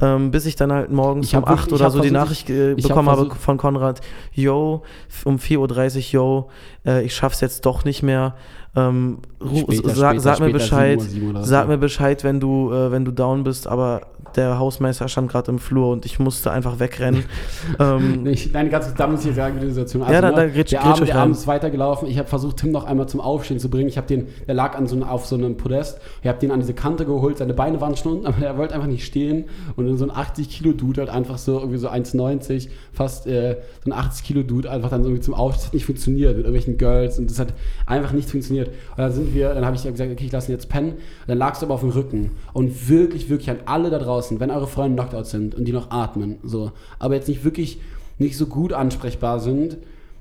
[0.00, 2.50] ähm, bis ich dann halt morgens um hab wirklich- 8 ich oder so die Nachricht
[2.50, 4.00] äh, ich hab bekommen habe von Konrad,
[4.32, 4.84] yo,
[5.24, 6.50] um 4.30 Uhr, yo,
[6.86, 8.36] äh, ich schaff's jetzt doch nicht mehr.
[8.76, 11.50] Ähm, Später, sag, später, sag mir später, Bescheid, 7 Uhr, 7 oder so.
[11.50, 14.02] sag mir Bescheid, wenn du, äh, wenn du down bist, aber
[14.36, 17.24] der Hausmeister stand gerade im Flur und ich musste einfach wegrennen.
[17.78, 20.02] ähm, ich, nein, ganz da muss ich sagen, die Situation.
[20.02, 21.16] Also, Ja, da- ne, da grätsch- der grätsch Abend, der.
[21.18, 22.08] Abend ist weitergelaufen.
[22.08, 23.88] Ich habe versucht, Tim noch einmal zum Aufstehen zu bringen.
[23.88, 26.00] Ich habe den, der lag an so, auf so einem Podest.
[26.22, 27.38] Ich habe den an diese Kante geholt.
[27.38, 29.44] Seine Beine waren schon unten, aber er wollte einfach nicht stehen.
[29.76, 33.58] Und dann so ein 80 Kilo Dude halt einfach so irgendwie so 1,90, fast äh,
[33.84, 35.58] so ein 80 Kilo Dude einfach dann irgendwie zum Aufstehen.
[35.60, 37.52] Das hat nicht funktioniert mit irgendwelchen Girls und das hat
[37.86, 38.63] einfach nicht funktioniert.
[38.68, 40.92] Und dann sind wir, dann habe ich gesagt, okay, ich lasse ihn jetzt pennen.
[40.92, 44.40] Und dann lagst du aber auf dem Rücken und wirklich, wirklich an alle da draußen,
[44.40, 47.80] wenn eure Freunde Knockout sind und die noch atmen, so, aber jetzt nicht wirklich
[48.18, 49.76] nicht so gut ansprechbar sind,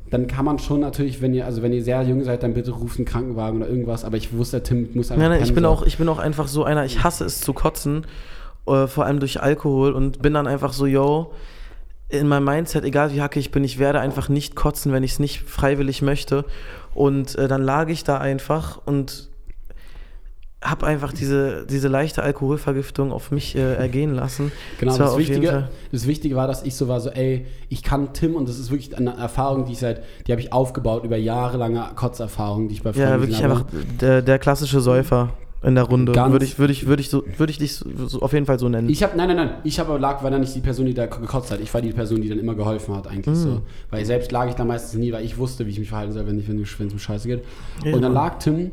[0.10, 2.72] dann kann man schon natürlich, wenn ihr, also wenn ihr sehr jung seid, dann bitte
[2.72, 4.06] ruft einen Krankenwagen oder irgendwas.
[4.06, 5.22] Aber ich wusste, Tim muss einfach.
[5.22, 5.70] nein, nein, ich bin so.
[5.70, 8.06] auch, ich bin auch einfach so einer, ich hasse es zu kotzen,
[8.68, 11.32] äh, vor allem durch Alkohol und bin dann einfach so, yo,
[12.20, 15.14] in meinem Mindset, egal wie hacke ich bin, ich werde einfach nicht kotzen, wenn ich
[15.14, 16.46] es nicht freiwillig möchte.
[16.94, 19.30] Und äh, dann lag ich da einfach und
[20.64, 24.52] habe einfach diese, diese leichte Alkoholvergiftung auf mich äh, ergehen lassen.
[24.80, 28.14] Genau, Das das Wichtige, das Wichtige war, dass ich so war, so, ey, ich kann
[28.14, 31.18] Tim und das ist wirklich eine Erfahrung, die ich seit, die habe ich aufgebaut über
[31.18, 33.60] jahrelange Kotzerfahrung, die ich bei Ja, Freunden wirklich gesehen habe.
[33.62, 35.32] einfach der, der klassische Säufer
[35.64, 36.12] in der Runde.
[36.12, 38.60] Ganz- Würde ich, würde ich, würde ich, so, würde ich dich so, auf jeden Fall
[38.60, 38.90] so nennen.
[38.90, 41.06] Ich habe, nein, nein, nein, ich habe lag, war dann nicht die Person, die da
[41.06, 41.60] gekotzt hat.
[41.62, 43.42] Ich war die Person, die dann immer geholfen hat, eigentlich Mhm.
[43.42, 43.62] so.
[43.90, 46.28] Weil selbst lag ich da meistens nie, weil ich wusste, wie ich mich verhalten soll,
[46.28, 47.44] wenn ich, wenn es um Scheiße geht.
[47.86, 47.94] Ja.
[47.96, 48.72] Und dann lag Tim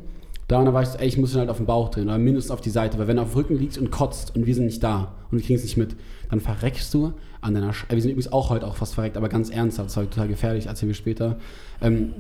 [0.49, 2.09] da und dann war ich so, ey, ich muss ihn halt auf den Bauch drehen
[2.09, 4.47] oder mindestens auf die Seite, weil wenn er auf dem Rücken liegt und kotzt und
[4.47, 5.95] wir sind nicht da und wir kriegen es nicht mit,
[6.29, 9.29] dann verreckst du an deiner Sch Wir sind übrigens auch heute auch fast verreckt, aber
[9.29, 11.37] ganz ernsthaft, das war total gefährlich, erzählen wir später.
[11.81, 12.11] Ähm,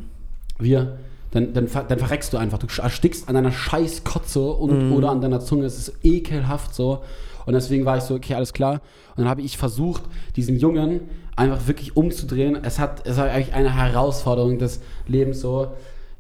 [0.61, 0.99] wir,
[1.31, 2.59] dann, dann, dann verreckst du einfach.
[2.59, 5.65] Du erstickst an deiner scheiß Kotze und, oder an deiner Zunge.
[5.65, 7.03] Es ist ekelhaft so.
[7.47, 8.81] Und deswegen war ich so, okay, alles klar.
[9.11, 10.03] Und dann habe ich versucht,
[10.37, 11.03] diesen Jungen
[11.37, 12.59] einfach wirklich umzudrehen.
[12.63, 15.69] Es, hat, es war eigentlich eine Herausforderung des Lebens so.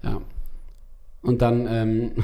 [0.02, 0.20] Ja.
[1.22, 2.12] Und dann, ähm,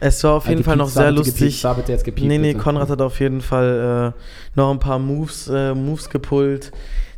[0.00, 1.64] es war auf jeden die Fall noch sehr bitte gepiept, lustig.
[1.64, 2.54] war bitte jetzt gepiept, Nee, nee.
[2.54, 6.72] Konrad hat auf jeden Fall äh, noch ein paar Moves, äh, Moves gepullt,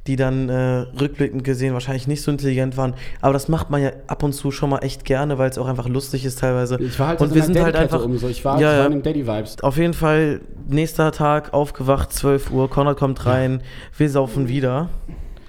[0.07, 2.95] die dann äh, rückblickend gesehen wahrscheinlich nicht so intelligent waren.
[3.21, 5.67] Aber das macht man ja ab und zu schon mal echt gerne, weil es auch
[5.67, 6.79] einfach lustig ist teilweise.
[6.81, 8.05] Ich war halt und so wir sind halt einfach.
[8.05, 8.29] um so.
[8.29, 9.63] Ich war, Ja, ich war in den Daddy-Vibes.
[9.65, 13.63] Auf jeden Fall, nächster Tag, aufgewacht, 12 Uhr, Konrad kommt rein,
[13.97, 14.91] wir saufen wieder.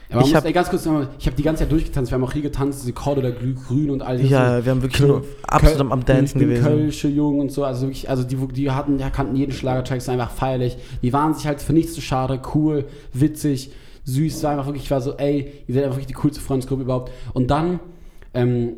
[0.10, 0.86] Aber Ich ich hab- habe ganz kurz,
[1.20, 2.12] ich habe die ganze Zeit durchgetanzt.
[2.12, 4.30] Wir haben auch hier getanzt, diese Korde oder Glüh, Grün und all das.
[4.30, 6.64] Ja, wir haben wirklich nur absolut am, am Dancen gewesen.
[6.64, 10.08] Kölsche Jungen und so, also wirklich, also die, die hatten, ja, kannten jeden Schlagertrack, ist
[10.08, 10.78] einfach feierlich.
[11.02, 13.72] Die waren sich halt für nichts zu schade, cool, witzig,
[14.06, 16.40] süß, es war einfach wirklich, ich war so, ey, ihr seid einfach wirklich die coolste
[16.40, 17.12] Freundesgruppe überhaupt.
[17.34, 17.82] Und dann,
[18.34, 18.74] ähm,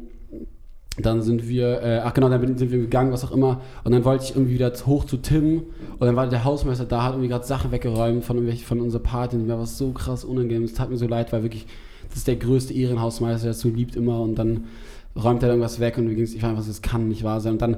[1.02, 3.62] dann sind wir, äh, ach genau, dann sind wir gegangen, was auch immer.
[3.84, 5.64] Und dann wollte ich irgendwie wieder hoch zu Tim.
[5.98, 9.36] Und dann war der Hausmeister da, hat irgendwie gerade Sachen weggeräumt von, von unserer Party.
[9.36, 10.64] Und mir war es so krass unangenehm.
[10.64, 11.68] Es tat mir so leid, weil wirklich,
[12.10, 14.22] das ist der größte Ehrenhausmeister, der es so liebt immer.
[14.22, 14.66] Und dann
[15.16, 17.54] räumt er irgendwas weg und mir ging's, ich war einfach das kann nicht wahr sein.
[17.54, 17.78] Und dann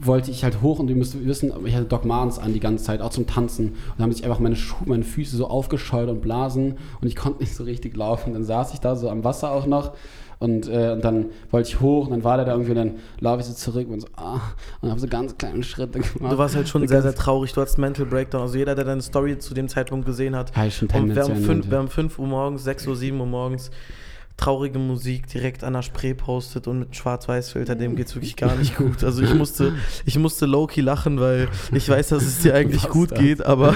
[0.00, 2.84] wollte ich halt hoch und ihr müsst wissen, ich hatte Doc Martens an die ganze
[2.84, 3.68] Zeit, auch zum Tanzen.
[3.68, 7.16] Und dann haben sich einfach meine, Schuhe, meine Füße so aufgescheut und blasen und ich
[7.16, 8.32] konnte nicht so richtig laufen.
[8.32, 9.92] Dann saß ich da so am Wasser auch noch
[10.38, 12.94] und, äh, und dann wollte ich hoch und dann war der da irgendwie und dann
[13.20, 14.40] laufe ich so zurück und so, ah,
[14.80, 16.32] und habe so ganz kleine Schritte gemacht.
[16.32, 17.52] Du warst halt schon So sehr, sehr traurig.
[17.52, 18.42] Du hattest Mental Breakdown.
[18.42, 20.54] Also jeder, der deine Story zu dem Zeitpunkt gesehen hat.
[20.56, 23.20] Ja, schon Und wir haben, tendenziell fünf, wir haben 5 Uhr morgens, 6 Uhr, 7
[23.20, 23.70] Uhr morgens
[24.36, 28.76] traurige Musik direkt an der Spree postet und mit Schwarz-Weiß-Filter, dem geht's wirklich gar nicht
[28.78, 29.04] gut.
[29.04, 29.72] Also ich musste,
[30.04, 33.18] ich musste low-key lachen, weil ich weiß, dass es dir eigentlich gut das?
[33.20, 33.74] geht, aber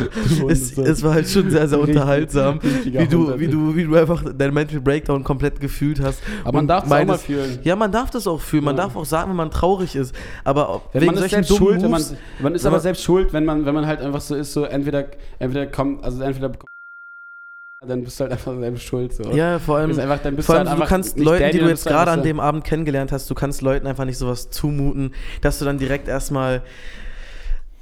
[0.48, 4.24] es, es war halt schon sehr, sehr unterhaltsam, wie du, wie, du, wie du einfach
[4.34, 6.20] deinen Mental Breakdown komplett gefühlt hast.
[6.42, 7.58] Aber man darf es auch mal fühlen.
[7.62, 8.64] Ja, man darf das auch fühlen.
[8.64, 8.82] Man Ja.
[8.82, 10.14] darf auch sagen, wenn man traurig ist.
[10.42, 13.32] Aber Wenn wegen man ist selbst schuld, wenn man, Moves- man ist aber selbst schuld,
[13.32, 15.06] wenn man, wenn man halt einfach so ist, so entweder,
[15.38, 16.50] entweder kommt, also entweder
[17.86, 19.12] dann bist du halt einfach selber schuld.
[19.12, 19.30] So.
[19.30, 21.64] Ja, vor allem, einfach, dann bist vor du allem halt du kannst Leuten, Daddy, die
[21.64, 24.18] du jetzt du gerade an so- dem Abend kennengelernt hast, du kannst Leuten einfach nicht
[24.18, 26.62] sowas zumuten, dass du dann direkt erstmal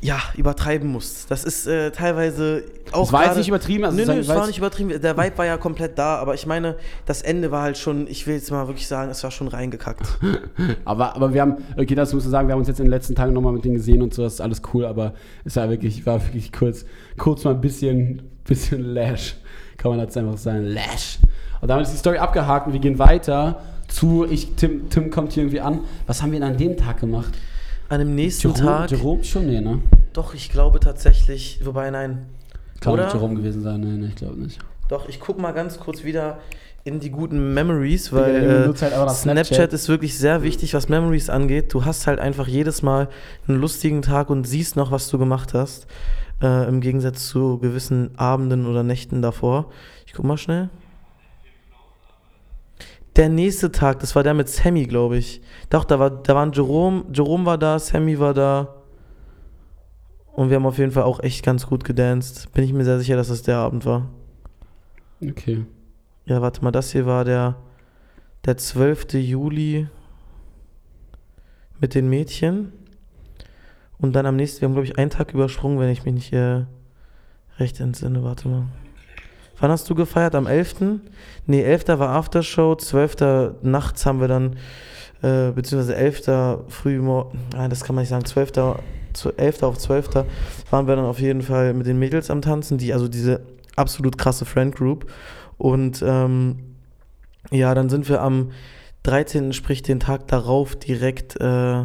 [0.02, 1.30] ja, übertreiben musst.
[1.30, 4.46] Das ist äh, teilweise auch Das war jetzt nicht übertrieben, also nö, nö, es war
[4.46, 5.00] nicht übertrieben.
[5.00, 8.26] Der Vibe war ja komplett da, aber ich meine, das Ende war halt schon, ich
[8.26, 10.06] will jetzt mal wirklich sagen, es war schon reingekackt.
[10.84, 12.90] Aber, aber wir haben, okay, das musst du sagen, wir haben uns jetzt in den
[12.90, 15.70] letzten Tagen nochmal mit denen gesehen und so, das ist alles cool, aber es war
[15.70, 16.84] wirklich, war wirklich kurz,
[17.16, 19.36] kurz mal ein bisschen, bisschen Lash.
[19.76, 21.18] Kann man jetzt einfach sagen, Lash.
[21.60, 25.32] Und damit ist die Story abgehakt und wir gehen weiter zu, ich, Tim, Tim kommt
[25.32, 25.80] hier irgendwie an.
[26.06, 27.32] Was haben wir denn an dem Tag gemacht?
[27.88, 29.80] An dem nächsten Jerome, Tag, Jerome schon, nee, ne?
[30.12, 32.26] doch, ich glaube tatsächlich, wobei nein,
[32.80, 33.04] Kann Oder?
[33.04, 34.58] nicht Jerome gewesen sein, nee, nee ich glaube nicht.
[34.88, 36.38] Doch, ich guck mal ganz kurz wieder
[36.84, 39.16] in die guten Memories, weil äh, halt Snapchat.
[39.16, 39.72] Snapchat.
[39.72, 41.74] ist wirklich sehr wichtig, was Memories angeht.
[41.74, 43.08] Du hast halt einfach jedes Mal
[43.48, 45.88] einen lustigen Tag und siehst noch, was du gemacht hast.
[46.42, 49.70] Äh, Im Gegensatz zu gewissen Abenden oder Nächten davor.
[50.06, 50.68] Ich guck mal schnell.
[53.16, 55.40] Der nächste Tag, das war der mit Sammy, glaube ich.
[55.70, 58.74] Doch, da, war, da waren Jerome, Jerome war da, Sammy war da.
[60.34, 62.52] Und wir haben auf jeden Fall auch echt ganz gut gedanced.
[62.52, 64.10] Bin ich mir sehr sicher, dass das der Abend war.
[65.22, 65.64] Okay.
[66.26, 67.56] Ja, warte mal, das hier war der,
[68.44, 69.14] der 12.
[69.14, 69.88] Juli
[71.80, 72.72] mit den Mädchen.
[73.98, 76.32] Und dann am nächsten, wir haben glaube ich einen Tag übersprungen, wenn ich mich nicht
[76.32, 76.64] äh,
[77.58, 78.22] recht entsinne.
[78.22, 78.66] Warte mal.
[79.58, 80.34] Wann hast du gefeiert?
[80.34, 81.00] Am 11.?
[81.46, 81.88] Nee, 11.
[81.88, 83.62] war Aftershow, 12.
[83.62, 84.56] nachts haben wir dann,
[85.22, 86.66] äh, beziehungsweise 11.
[86.68, 88.52] früh, nein, das kann man nicht sagen, 12.
[89.14, 89.62] zu 11.
[89.62, 90.26] auf 12.
[90.70, 93.40] waren wir dann auf jeden Fall mit den Mädels am Tanzen, die, also diese
[93.76, 95.10] absolut krasse Friend Group.
[95.56, 96.58] Und ähm,
[97.50, 98.50] ja, dann sind wir am
[99.04, 101.84] 13., sprich den Tag darauf, direkt, äh,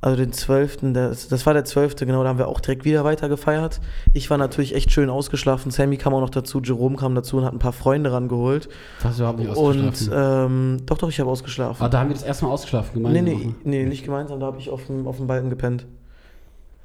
[0.00, 3.02] also den 12., das, das war der 12., genau, da haben wir auch direkt wieder
[3.02, 3.80] weiter gefeiert.
[4.12, 5.72] Ich war natürlich echt schön ausgeschlafen.
[5.72, 8.68] Sammy kam auch noch dazu, Jerome kam dazu und hat ein paar Freunde rangeholt.
[9.02, 10.46] Hast überhaupt nicht Und ausgeschlafen.
[10.46, 11.84] ähm, doch, doch, ich habe ausgeschlafen.
[11.84, 13.24] ah, da haben wir das erste Mal ausgeschlafen nee, gemeinsam.
[13.24, 13.54] nee, auch, ne?
[13.64, 15.86] nee, nicht gemeinsam, da habe ich auf dem, auf dem Balken gepennt.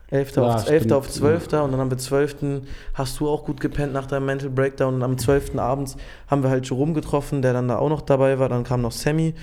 [0.10, 0.36] 11.
[0.36, 0.82] Ja, auf, 11.
[0.84, 0.94] stimmt.
[0.94, 1.44] auf 12.
[1.46, 2.36] und dann haben wir 12.
[2.94, 5.58] hast du auch gut gepennt nach deinem Mental Breakdown und am 12.
[5.58, 5.98] abends
[6.28, 8.92] haben wir halt Jerome getroffen, der dann da auch noch dabei war, dann kam noch
[8.92, 9.34] Sammy.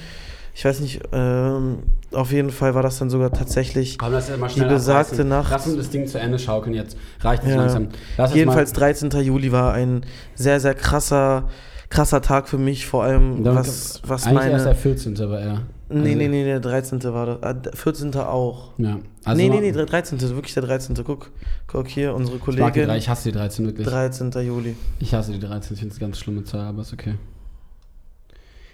[0.55, 1.79] Ich weiß nicht, ähm,
[2.13, 5.29] auf jeden Fall war das dann sogar tatsächlich Komm, die besagte abreißen.
[5.29, 5.51] Nacht.
[5.51, 6.97] Lass uns das Ding zu Ende schaukeln jetzt.
[7.21, 7.61] Reicht nicht Ja.
[7.61, 7.89] langsam.
[8.17, 9.11] Lass Jedenfalls mal, 13.
[9.23, 11.49] Juli war ein sehr, sehr krasser,
[11.89, 14.81] krasser Tag für mich, vor allem Dann- was, was eigentlich erst der meine...
[14.81, 15.21] 14.
[15.23, 15.61] aber ja.
[15.93, 17.03] Nee, Also- nee, nee, der 13.
[17.13, 17.43] war das.
[17.43, 18.15] Ah, der 14.
[18.17, 18.73] auch.
[18.79, 18.99] Ja.
[19.25, 20.21] Also nee, nee, nee, der 13.
[20.21, 20.95] wirklich der 13.
[21.05, 21.31] Guck,
[21.67, 22.91] guck hier, unsere Ich, mag die Kollegin.
[22.97, 23.87] ich hasse die 13 wirklich.
[23.89, 24.31] 13.
[24.47, 24.77] Juli.
[25.01, 27.15] Ich hasse die 13, ich finde es eine ganz schlimme Zahl, aber ist okay.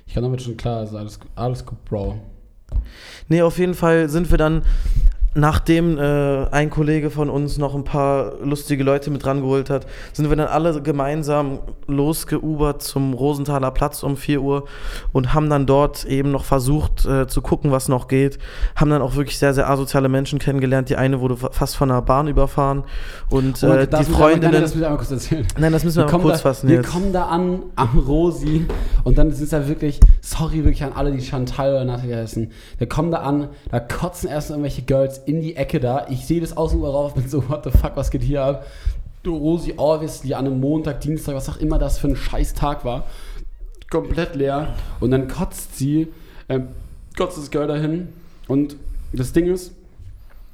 [0.07, 2.21] Ich kann damit schon klar, also alles, alles gut, Bro.
[3.29, 4.63] Nee, auf jeden Fall sind wir dann,
[5.37, 10.29] nachdem äh, ein Kollege von uns noch ein paar lustige Leute mit rangeholt hat, sind
[10.31, 14.65] wir dann alle gemeinsam losgeubert zum Rosenthaler Platz um 4 Uhr
[15.13, 18.39] und haben dann dort eben noch versucht äh, zu gucken, was noch geht.
[18.75, 20.89] Haben dann auch wirklich sehr, sehr asoziale Menschen kennengelernt.
[20.89, 22.85] Die eine wurde fa- fast von einer Bahn überfahren
[23.31, 24.53] und Oh äh, die einmal- nein.
[24.53, 25.47] Das muss ich einmal kurz erzählen.
[25.59, 26.91] Nein, das müssen wir, mal kommen kurz da, fassen wir jetzt.
[26.91, 28.67] kommen da an am Rosi
[29.05, 32.51] und dann sind da wirklich, sorry wirklich an alle, die Chantal oder Natalia heißen.
[32.79, 36.07] Wir kommen da an, da kotzen erst irgendwelche Girls in die Ecke da.
[36.09, 38.67] Ich sehe das außen rauf, bin so, what the fuck, was geht hier ab?
[39.23, 42.85] Du Rosi, obviously an einem Montag, Dienstag, was auch immer das für ein scheiß Tag
[42.85, 43.07] war.
[43.91, 44.75] Komplett leer.
[45.01, 46.09] Und dann kotzt sie,
[46.49, 46.69] ähm,
[47.17, 48.09] kotzt das Girl dahin.
[48.47, 48.77] Und
[49.13, 49.73] das Ding ist,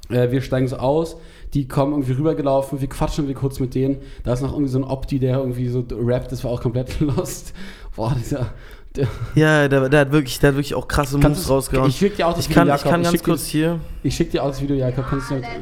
[0.09, 1.17] äh, wir steigen so aus,
[1.53, 3.97] die kommen irgendwie rübergelaufen, wir quatschen irgendwie kurz mit denen.
[4.23, 6.99] Da ist noch irgendwie so ein Opti, der irgendwie so rappt, das war auch komplett
[6.99, 7.53] lost.
[7.95, 8.53] Boah, dieser.
[9.35, 11.89] Ja, der, der, hat wirklich, der hat wirklich auch krasse Moves Kannst du- rausgehauen.
[11.89, 12.91] ich schick dir auch das ich Video, kann, ich Jakob.
[12.91, 13.79] kann Ich ganz schick dir kurz das- hier.
[14.03, 15.05] ich schick dir auch das Video, Jakob.
[15.09, 15.41] Kannst du.
[15.41, 15.55] Ganz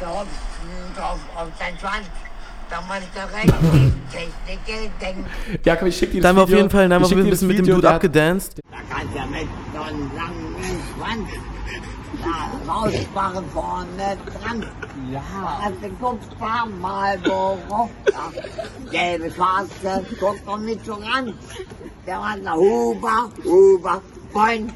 [0.00, 0.28] hüpfen
[0.96, 1.48] drauf auf
[1.78, 2.06] Schwanz.
[2.70, 5.24] Da muss direkt die Technik denken.
[5.64, 6.58] Jakob, ich schick dir das Da haben wir auf Video.
[6.58, 7.64] jeden Fall, da haben wir Ich auf schick jeden dir Fall ein bisschen mit dem
[7.66, 8.60] Video, Dude abgedanced.
[8.70, 10.54] Da kannst du mit so einem langen
[10.94, 11.28] Schwanz
[12.22, 14.66] da rausmachen vorne dran.
[15.12, 15.22] Ja.
[15.62, 17.88] Hast du guckst da mal da.
[18.90, 21.34] Gelbe, schwarze, guck doch nicht so ran.
[22.06, 24.02] Der hat eine Huber, Huber,
[24.32, 24.72] Freund.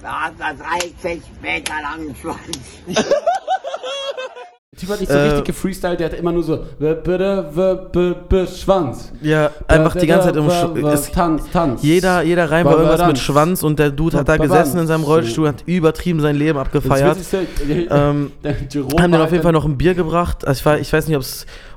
[0.00, 2.58] Da hat er 30 Meter langen Schwanz.
[4.74, 6.60] Der Typ hat nicht so Äh, richtig gefreestylt, der hat immer nur so.
[6.78, 9.12] w- bitte, w- b- b- Schwanz.
[9.20, 11.82] Ja, einfach die ganze Zeit im Sch w- w- es, Tanz, Tanz.
[11.82, 13.18] jeder, jeder Reim war Wa- wa- irgendwas mit.
[13.18, 15.02] Schwanz und der Dude hat da gesessen in seinem.
[15.04, 17.18] Rollstuhl, hat übertrieben sein Leben abgefeiert.
[17.90, 20.46] Ähm, haben dann auf jeden halt Fall noch ein Bier gebracht.
[20.46, 21.18] Also ich, war, ich weiß nicht,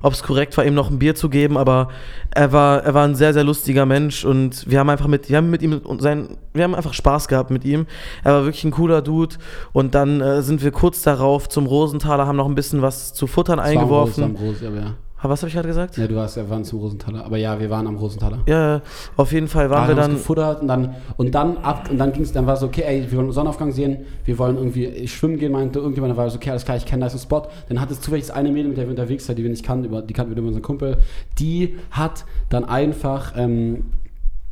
[0.02, 1.90] ob es korrekt war, ihm noch ein Bier zu geben, aber
[2.36, 5.38] er war, er war ein sehr, sehr lustiger Mensch und wir haben einfach mit, wir
[5.38, 7.88] haben mit ihm und sein, wir haben einfach Spaß gehabt mit ihm.
[8.26, 9.38] Er war wirklich ein cooler Dude
[9.72, 13.26] und dann äh, sind wir kurz darauf zum Rosenthaler, haben noch ein bisschen was zu
[13.26, 14.36] futtern Das war eingeworfen.
[14.36, 14.84] Rose, am Rose, aber ja.
[14.84, 15.98] Ha, Was habe ich gerade gesagt?
[15.98, 17.26] Ja, du warst, wir waren zum Rosenthaler.
[17.26, 18.40] Aber ja, wir waren am Rosenthaler.
[18.48, 18.82] Ja,
[19.18, 20.12] auf jeden Fall waren Ah, wir dann.
[20.12, 23.10] gefuttert und dann und dann ab und dann ging es dann war so okay ey
[23.10, 26.52] wir wollen Sonnenaufgang sehen wir wollen irgendwie schwimmen gehen meinte irgendjemand dann war so okay
[26.52, 28.68] alles klar ich kenne da ist ein Spot dann hat es zufällig das eine Mädel
[28.70, 30.62] mit der wir unterwegs waren die wir nicht kannten über die kannten wir über unseren
[30.64, 30.98] Kumpel
[31.40, 34.05] die hat dann einfach ähm, äh,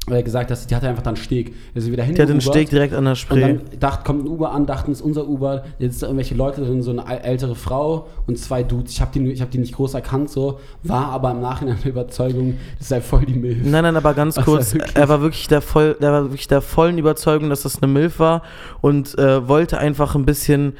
[0.05, 2.69] gesagt dass die hatte einfach dann einen Steg sind wieder hin Die hatte einen Steg
[2.69, 3.39] direkt an der und Spree.
[3.41, 5.63] dann dacht, kommt ein Uber an, dachten, es ist unser Uber.
[5.79, 8.91] Jetzt sind da irgendwelche Leute drin, so eine äl- ältere Frau und zwei Dudes.
[8.93, 10.59] Ich habe die, ich hab die nicht groß erkannt, so.
[10.83, 13.59] War aber im Nachhinein der Überzeugung, das sei voll die Milf.
[13.63, 16.47] Nein, nein, aber ganz kurz, er wirklich- er war wirklich der voll, der war wirklich
[16.47, 18.41] der vollen Überzeugung, dass das eine Milf war
[18.81, 20.73] und äh, wollte einfach ein bisschen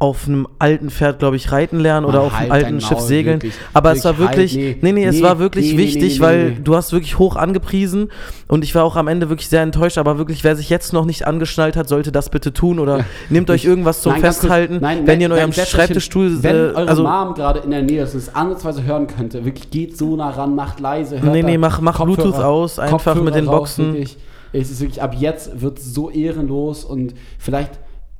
[0.00, 2.80] auf einem alten Pferd, glaube ich, reiten lernen oder Mann, auf einem halt alten dein
[2.80, 3.42] Schiff Maul, segeln.
[3.42, 3.54] wirklich.
[3.74, 6.18] Aber es war Wirklich, wirklich, halt, nee, nee, nee, es nee, war wirklich nee, wichtig,
[6.20, 8.12] nee, weil du hast wirklich hoch angepriesen
[8.46, 9.98] und ich war auch am Ende wirklich sehr enttäuscht.
[9.98, 13.50] Aber wirklich, wer sich jetzt noch nicht angeschnallt hat, sollte das bitte tun oder nehmt
[13.50, 16.44] euch irgendwas zum Nein, kurz, Festhalten, nein, wenn ihr in eurem Schreibtischstuhl.
[16.44, 19.68] Wenn äh, eure also Mom gerade in der Nähe ist es ansatzweise hören könnte, wirklich
[19.70, 23.16] geht so nah ran, macht leise, hört Nee, nee, mach- mach Kopfhörer- Bluetooth aus, einfach
[23.16, 23.86] mit den raus, Boxen.
[23.94, 24.16] Wirklich.
[24.52, 27.72] Es ist wirklich, ab jetzt wird es so ehrenlos und vielleicht,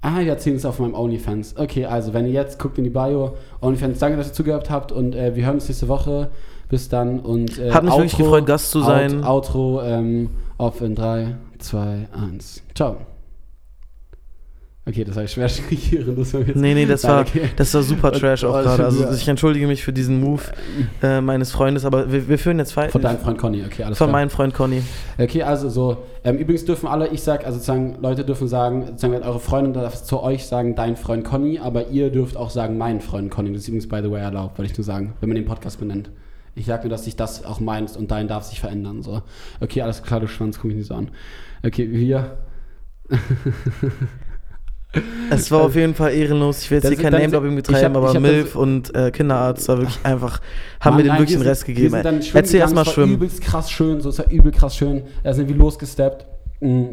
[0.03, 1.57] ah, wir erzählen es auf meinem OnlyFans.
[1.57, 4.93] Okay, also wenn ihr jetzt guckt in die Bio, OnlyFans, danke, dass ihr zugehört habt
[4.93, 6.31] und äh, wir hören uns nächste Woche.
[6.69, 9.25] Bis dann und äh, Hat mich wirklich gefreut, Gast zu sein.
[9.25, 12.63] Out, Outro ähm, auf in 3, 2, 1.
[12.75, 12.99] Ciao.
[14.89, 16.17] Okay, das war schwer schockieren.
[16.17, 17.51] Das war jetzt Nee, nee, das war, okay.
[17.57, 18.85] das war super trash auch oh, gerade.
[18.87, 20.41] Also ich entschuldige mich für diesen Move
[21.03, 22.93] äh, meines Freundes, aber wir, wir führen jetzt weiter.
[22.93, 24.19] Von deinem Freund Conny, okay, alles Von klar.
[24.19, 24.83] meinem Freund Conny.
[25.19, 29.13] Okay, also so, ähm, übrigens dürfen alle, ich sag, also sozusagen, Leute dürfen sagen, sozusagen,
[29.13, 32.79] wenn eure Freundin darf zu euch sagen, dein Freund Conny, aber ihr dürft auch sagen,
[32.79, 33.53] mein Freund Conny.
[33.53, 35.79] Das ist übrigens, by the way, erlaubt, wollte ich nur sagen, wenn man den Podcast
[35.79, 36.11] benennt.
[36.55, 39.21] Ich sag nur, dass sich das auch meinst und dein darf sich verändern, so.
[39.61, 41.11] Okay, alles klar, du Schwanz, guck mich nicht so an.
[41.63, 42.39] Okay, wir,
[45.31, 46.63] Es war auf jeden Fall ehrenlos.
[46.63, 49.99] Ich will jetzt hier kein Name-Dropping betreiben, hab- aber MILF und äh, Kinderarzt war wirklich
[50.03, 50.41] einfach,
[50.81, 51.91] haben Mann, mir den nein, wirklich wir den Rest gegeben.
[52.23, 53.13] schwimmen Erzähl erstmal es war schwimmen.
[53.15, 55.03] übelst krass schön, so, es war übel krass schön.
[55.23, 56.27] Da sind wir losgesteppt.
[56.61, 56.87] Mm.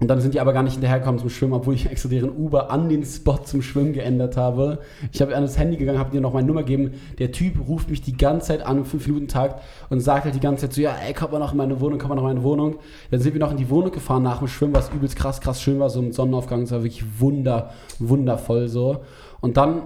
[0.00, 2.70] Und dann sind die aber gar nicht hinterhergekommen zum Schwimmen, obwohl ich extra deren Uber
[2.70, 4.78] an den Spot zum Schwimmen geändert habe.
[5.12, 6.92] Ich habe an das Handy gegangen, habe dir noch meine Nummer gegeben.
[7.18, 10.66] Der Typ ruft mich die ganze Zeit an, im 5-Minuten-Takt und sagt halt die ganze
[10.66, 12.42] Zeit so, ja, ey, komm mal noch in meine Wohnung, komm mal noch in meine
[12.44, 12.76] Wohnung.
[13.10, 15.60] Dann sind wir noch in die Wohnung gefahren nach dem Schwimmen, was übelst krass, krass
[15.60, 16.62] schön war, so im Sonnenaufgang.
[16.62, 19.00] Es war wirklich wunder, wundervoll so.
[19.40, 19.82] Und dann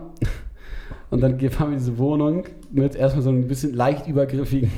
[1.10, 4.70] und dann fahren wir in diese Wohnung mit erstmal so einem bisschen leicht übergriffigen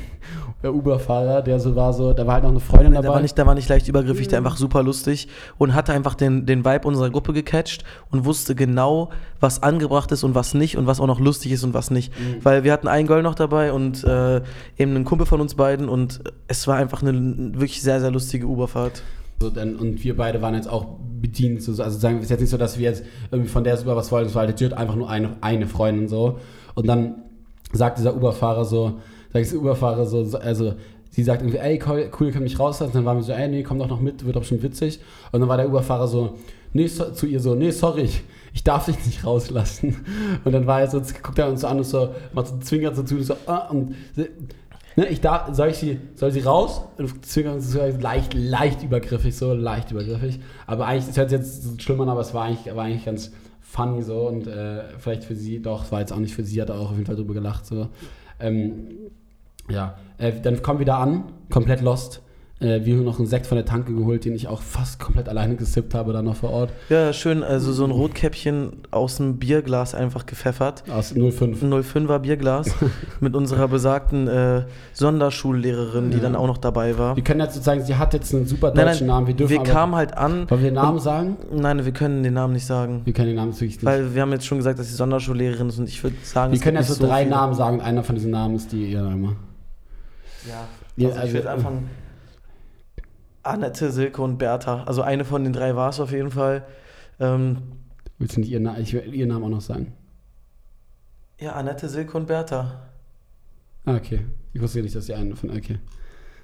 [0.73, 3.15] Uber-Fahrer, der so war, so, da war halt noch eine Freundin Der dabei.
[3.15, 6.45] war, nicht, der war nicht leicht übergriffig, der einfach super lustig und hatte einfach den,
[6.45, 10.87] den Vibe unserer Gruppe gecatcht und wusste genau, was angebracht ist und was nicht und
[10.87, 12.11] was auch noch lustig ist und was nicht.
[12.17, 12.43] Mhm.
[12.43, 14.37] Weil wir hatten einen Girl noch dabei und äh,
[14.77, 17.13] eben einen Kumpel von uns beiden und es war einfach eine
[17.53, 19.03] wirklich sehr, sehr lustige Uberfahrt.
[19.39, 20.85] So, dann, und wir beide waren jetzt auch
[21.21, 21.61] bedient.
[21.61, 23.95] So, also sagen, es ist jetzt nicht so, dass wir jetzt irgendwie von der Uber
[23.95, 24.29] was wollten.
[24.29, 26.39] Es war legit einfach nur eine, eine Freundin so.
[26.73, 27.23] Und dann
[27.73, 28.99] sagt dieser Uberfahrer so,
[29.35, 30.73] sagt dieser Uberfahrer so, so- also
[31.09, 32.93] sie sagt irgendwie, ey, cool, cool, könnt mich rauslassen.
[32.93, 34.99] Dann waren wir so, ey, nee, komm doch noch mit, wird doch schon witzig.
[35.31, 36.35] Und dann war der Uberfahrer so,
[36.73, 39.95] nee, so, zu ihr so, nee, sorry, ich, ich darf dich nicht rauslassen.
[40.43, 42.95] Und dann war er so, guckt er uns so an und so, macht so, zwinkert
[42.95, 43.95] so zu und so, ah, und
[44.97, 46.81] Ne, ich da, soll ich sie, soll sie raus?
[46.97, 50.39] Und zwinkern sie so leicht, leicht übergriffig, so leicht übergriffig.
[50.67, 53.31] Aber eigentlich, es hört sich jetzt schlimm an, aber es war eigentlich, war eigentlich ganz
[53.59, 56.69] funny so und äh, vielleicht für sie, doch, war jetzt auch nicht für sie, hat
[56.69, 57.65] er auch auf jeden Fall drüber gelacht.
[57.65, 57.89] So.
[58.39, 58.87] Ähm,
[59.69, 62.21] ja, äh, dann kommen wir da an, komplett lost.
[62.61, 65.27] Äh, wir haben noch einen Sekt von der Tanke geholt, den ich auch fast komplett
[65.27, 66.69] alleine gesippt habe, dann noch vor Ort.
[66.87, 70.85] Ja, schön, also so ein Rotkäppchen aus dem Bierglas einfach gepfeffert.
[70.89, 71.61] Aus 05.
[71.63, 72.73] Ein 05er Bierglas
[73.19, 76.23] mit unserer besagten äh, Sonderschullehrerin, die Ja.
[76.23, 77.17] dann auch noch dabei war.
[77.17, 79.27] Wir können jetzt sozusagen, sie hat jetzt einen super Nein, deutschen nein, Namen.
[79.27, 80.49] Wir dürfen wir aber, kamen halt an.
[80.49, 81.37] Wollen wir den Namen und- sagen?
[81.51, 83.01] Nein, wir können den Namen nicht sagen.
[83.03, 83.83] Wir können den Namen wirklich nicht.
[83.85, 86.59] Weil wir haben jetzt schon gesagt, dass sie Sonderschullehrerin ist und ich würde sagen, Wir
[86.61, 87.31] können jetzt so drei viele.
[87.35, 89.35] Namen sagen und einer von diesen Namen ist die ihr Name.
[90.47, 91.89] Ja, Ja, also, also- ich würde anfangen.
[93.43, 94.83] Annette, Silke und Bertha.
[94.85, 96.65] Also eine von den drei war es auf jeden Fall.
[97.19, 97.57] Ähm,
[98.17, 99.93] Willst du nicht ihren, Na ich will ihren Namen auch noch sagen?
[101.39, 102.89] ja, Annette, Silke und Bertha.
[103.85, 104.25] Ah, okay.
[104.53, 105.49] Ich wusste nicht, dass die eine von.
[105.51, 105.79] Okay.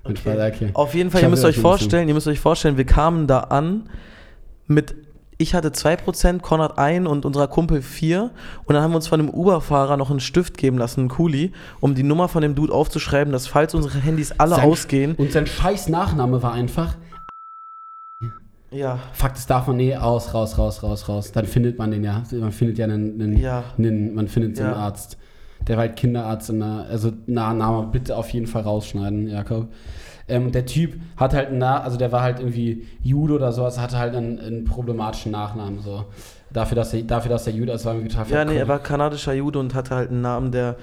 [0.03, 0.15] Okay.
[0.17, 0.69] Spaß, okay.
[0.73, 3.39] Auf jeden Fall, Ich ihr müsst euch vorstellen, ihr müsst euch vorstellen, wir kamen da
[3.41, 3.89] an
[4.67, 4.95] mit,
[5.41, 8.32] ich hatte 2%, Konrad 1 und unser Kumpel 4
[8.65, 11.51] und dann haben wir uns von dem Uber-Fahrer noch einen Stift geben lassen, einen Kuli,
[11.80, 15.32] um die Nummer von dem Dude aufzuschreiben, dass falls unsere Handys alle Sein- ausgehen, Und
[15.32, 16.95] sein scheiß Nachname war einfach.
[18.71, 21.32] ja, Fuck, das darf man nee, aus, raus, raus, raus, raus.
[21.34, 22.23] Dann findet man den ja.
[22.32, 23.63] Man findet ja einen, einen, Ja.
[23.77, 24.77] einen man findet so einen Ja.
[24.77, 25.17] Arzt.
[25.67, 29.67] Der war halt Kinderarzt in der, also na, Name bitte auf jeden Fall rausschneiden, Jakob.
[30.31, 33.79] Ähm, der Typ hat halt einen, Na- also der war halt irgendwie Jude oder sowas,
[33.79, 36.05] hatte halt einen, einen problematischen Nachnamen so.
[36.53, 38.79] Dafür, dass er, dafür, dass er Jude ist, war mir total ja, nee, er war
[38.79, 40.75] kanadischer Jude und hatte halt einen Namen, der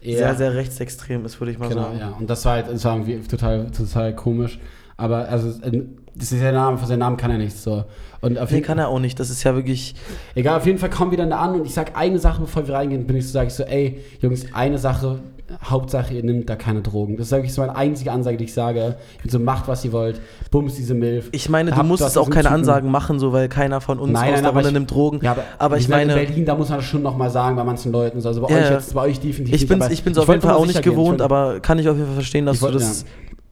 [0.00, 0.18] eher.
[0.18, 1.98] sehr, sehr rechtsextrem ist, würde ich mal Genau, sagen.
[1.98, 2.14] ja.
[2.18, 4.58] Und das war halt, das war irgendwie total, total komisch.
[4.96, 5.82] Aber also, äh,
[6.14, 7.84] das ist der Name, von seinem Namen kann er nichts so.
[8.22, 9.20] Und auf Nee, kann er auch nicht.
[9.20, 9.94] Das ist ja wirklich.
[10.34, 12.66] Egal, auf jeden Fall kommen wir dann da an und ich sag eine Sache, bevor
[12.66, 15.18] wir reingehen, bin ich so, sag ich so, ey, Jungs, eine Sache,
[15.64, 17.16] Hauptsache, ihr nimmt da keine Drogen.
[17.16, 18.96] Das ist wirklich so meine einzige Ansage, die ich sage.
[19.16, 21.28] Ich bin so, macht, was ihr wollt, bums diese Milf.
[21.32, 23.98] Ich meine, du Habt musst was auch keine Typen- Ansagen machen, so weil keiner von
[24.00, 25.20] uns Nein, aus nein, der aber Runde nimmt Drogen.
[25.22, 27.62] Ja, aber, aber ich meine, In Berlin, da muss man das schon nochmal sagen bei
[27.64, 28.20] manchen Leuten.
[28.20, 28.28] So.
[28.28, 28.72] Also bei Ja, euch ja.
[28.72, 30.66] jetzt, bei euch definitiv ich nicht, bin's, aber ich bin's auf wollte jeden Fall auch
[30.66, 33.04] nicht gewohnt, aber kann ich auf jeden Fall verstehen, dass Ich du das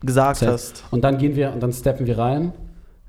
[0.04, 0.52] gesagt Safe.
[0.52, 0.85] hast.
[0.90, 2.52] Und dann gehen wir und dann steppen wir rein.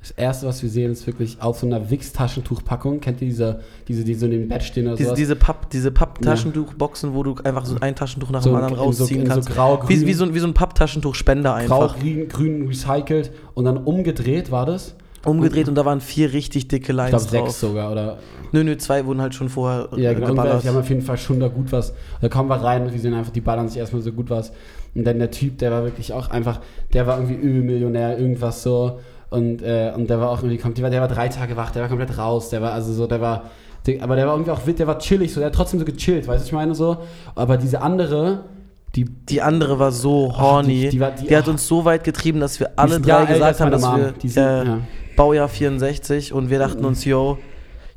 [0.07, 2.99] Das erste, was wir sehen, ist wirklich auf so einer Wix-Taschentuchpackung.
[2.99, 5.17] Kennt ihr diese, diese, die so neben dem Bett stehen oder Diese, sowas?
[5.17, 8.93] diese Papp, diese Papptaschentuchboxen, wo du einfach so ein Taschentuch nach So dem anderen in
[8.93, 9.49] so- rausziehen in so kannst.
[9.49, 10.07] grau, wie, grün.
[10.07, 11.99] wie, so, ein- wie so ein Papptaschentuchspender Grau, einfach.
[11.99, 14.93] grün, grün recycelt und dann umgedreht, war das?
[15.25, 17.47] Umgedreht und da waren vier richtig dicke Ich Lines glaube drauf.
[17.49, 18.19] sechs sogar, oder?
[18.51, 20.27] Nö, nö, zwei wurden halt schon vorher Ja, äh, genau.
[20.27, 20.63] Und geballert.
[20.63, 21.93] wir haben auf jeden Fall schon da gut was.
[22.21, 24.51] Da kommen wir rein und wir sehen einfach, die ballern sich erstmal so gut was.
[24.93, 26.61] Und dann der Typ, der war wirklich auch einfach,
[26.93, 28.99] der war irgendwie Ölmillionär, irgendwas so.
[29.35, 31.71] Und, äh, und der war auch irgendwie, kommt, der war, der war drei Tage wach,
[31.71, 33.43] der war komplett raus, der war also so, der war,
[33.85, 36.27] der, aber der war irgendwie auch der war chillig, so, der hat trotzdem so gechillt,
[36.27, 36.97] weißt du, ich meine so.
[37.35, 38.45] Aber diese andere,
[38.95, 40.67] die, Die andere war so horny.
[40.67, 41.49] die- die, die war- die- hat ach.
[41.51, 43.97] uns so weit getrieben, dass wir alle drei Jahr gesagt haben, dass Mom.
[43.97, 44.77] wir Die sind- äh, ja.
[45.15, 47.37] Baujahr 64 und wir dachten uns, yo,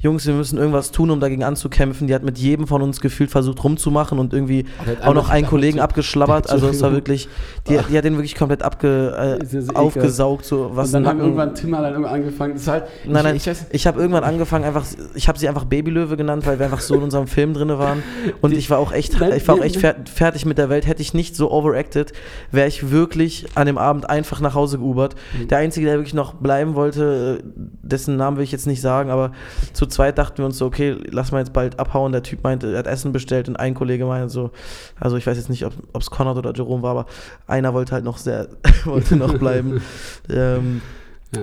[0.01, 2.07] Jungs, wir müssen irgendwas tun, um dagegen anzukämpfen.
[2.07, 5.45] Die hat mit jedem von uns gefühlt versucht rumzumachen und irgendwie hat auch noch einen
[5.49, 6.49] Kollegen abgeschlabbert.
[6.51, 7.29] Also es war wirklich,
[7.69, 11.21] die, die hat den wirklich komplett abge, äh, so aufgesaugt, so was und dann Nacken-
[11.21, 14.23] irgendwann Tim dann irgendwann angefangen, das ist halt, Nein, nein, ich, ich, ich habe irgendwann
[14.23, 14.85] angefangen, einfach,
[15.17, 18.05] ich habe sie einfach Babylöwe genannt, weil wir einfach so in unserem Film drin waren.
[18.41, 20.87] Und ich war auch echt, Nein, ich war auch echt fer fertig mit der Welt.
[20.87, 22.13] Hätte ich nicht so overacted,
[22.53, 25.17] wäre ich wirklich an dem Abend einfach nach Hause geubert.
[25.37, 25.49] Mhm.
[25.49, 27.43] Der Einzige, der wirklich noch bleiben wollte,
[27.89, 29.33] dessen Namen will ich jetzt nicht sagen, aber
[29.73, 32.13] zu zweit dachten wir uns so, okay, lass mal jetzt bald abhauen.
[32.13, 34.51] Der Typ meinte, er hat Essen bestellt und ein Kollege meinte so,
[34.99, 37.07] also ich weiß jetzt nicht, ob es Konrad oder Jerome war, aber
[37.47, 38.49] einer wollte halt noch sehr,
[38.85, 39.81] wollte noch bleiben.
[40.31, 40.83] ähm,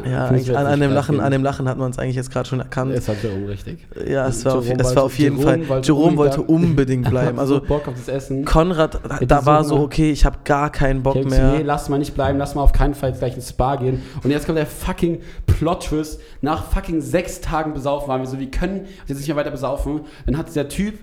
[0.03, 2.31] ja, jetzt an, an, nicht dem Lachen, an dem Lachen hat man es eigentlich jetzt
[2.31, 2.91] gerade schon erkannt.
[2.91, 3.85] Ist halt Jerome richtig.
[4.07, 5.69] Ja, es war, auf, es war wollte- auf jeden Jerome Fall.
[5.69, 7.39] wollte Jerome wollte unbedingt- bleiben.
[7.45, 8.45] Also Bock auf das Essen.
[8.45, 11.51] Konrad, da, war so, okay, ich habe gar keinen Bock gesagt, mehr.
[11.59, 14.01] nee, lass mal nicht bleiben, lass mal auf keinen Fall jetzt gleich ins Spa gehen.
[14.23, 16.19] Und jetzt kommt der fucking Plot-Twist.
[16.41, 20.01] Nach fucking sechs Tagen besaufen waren wir so, wir können jetzt nicht mehr weiter besaufen.
[20.25, 20.95] Dann hat dieser Typ,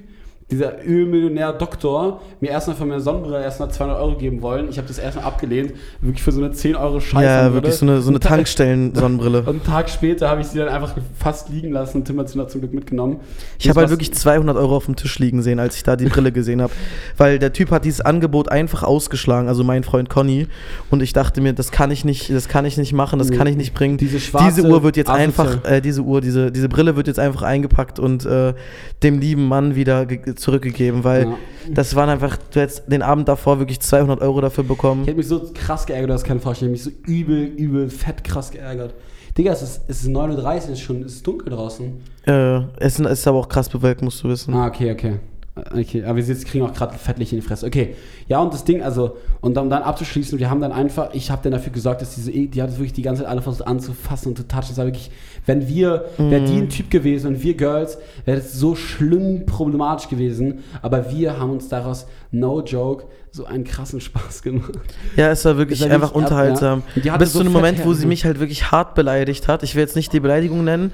[0.52, 4.68] dieser Ölmillionär Doktor, mir erstmal von meiner Sonnenbrille erstmal 200 Euro geben wollen.
[4.68, 7.24] Ich habe das erstmal abgelehnt, wirklich für so eine 10 Euro Scheiße.
[7.24, 9.38] ja, wirklich so eine, so eine Tankstellen-Sonnenbrille.
[9.46, 12.28] Und einen Tag später habe ich sie dann einfach fast liegen lassen und Tim hat
[12.30, 13.20] sie zum Glück mitgenommen.
[13.58, 16.06] Ich habe halt wirklich 200 Euro auf dem Tisch liegen sehen, als ich da die
[16.06, 16.72] Brille gesehen habe.
[17.16, 20.46] Weil der Typ hat dieses Angebot einfach ausgeschlagen, also mein Freund Conny.
[20.90, 23.36] Und ich dachte mir, das kann ich nicht, das kann ich nicht machen, das Nee.
[23.36, 23.96] kann ich nicht bringen.
[23.96, 27.18] Diese schwarze, Uhr wird jetzt asozial- einfach, äh, diese Uhr, diese, diese Brille wird jetzt
[27.18, 28.54] einfach eingepackt und äh,
[29.02, 30.06] dem lieben Mann wieder
[30.42, 31.36] zurückgegeben, weil Ja.
[31.70, 35.02] das waren einfach, du hättest den Abend davor wirklich 200 Euro dafür bekommen.
[35.02, 36.74] Ich hätte mich so krass geärgert, du hast keine Vorstellung.
[36.74, 38.94] Ich hätte mich so übel, übel, fett krass geärgert.
[39.38, 41.92] Digga, es ist, es ist 9.30 Uhr, es ist schon, es ist dunkel draußen.
[42.26, 44.52] Äh, es ist- es ist aber auch krass bewölkt, musst du wissen.
[44.52, 45.14] Ah, okay, okay.
[45.54, 47.66] Okay, aber wir jetzt kriegen auch gerade fettlich in die Fresse.
[47.66, 47.94] Okay,
[48.26, 51.42] ja, und das Ding, also, und um dann abzuschließen, wir haben dann einfach, ich habe
[51.42, 53.66] dann dafür gesorgt, dass diese, E- die hat es wirklich die ganze Zeit alle versucht
[53.68, 54.68] anzufassen und zu touchen.
[54.72, 55.10] Es war wirklich,
[55.44, 60.08] wenn wir, wäre die ein Typ gewesen und wir Girls, wäre das so schlimm problematisch
[60.08, 60.60] gewesen.
[60.80, 64.72] Aber wir haben uns daraus, no joke, so einen krassen Spaß gemacht.
[65.16, 66.82] Ja, es war wirklich einfach ab- unterhaltsam.
[67.02, 67.18] ja.
[67.18, 69.62] Bis so zu einem Moment, wo sie mich halt wirklich hart beleidigt hat.
[69.64, 70.92] Ich will jetzt nicht die Beleidigung nennen.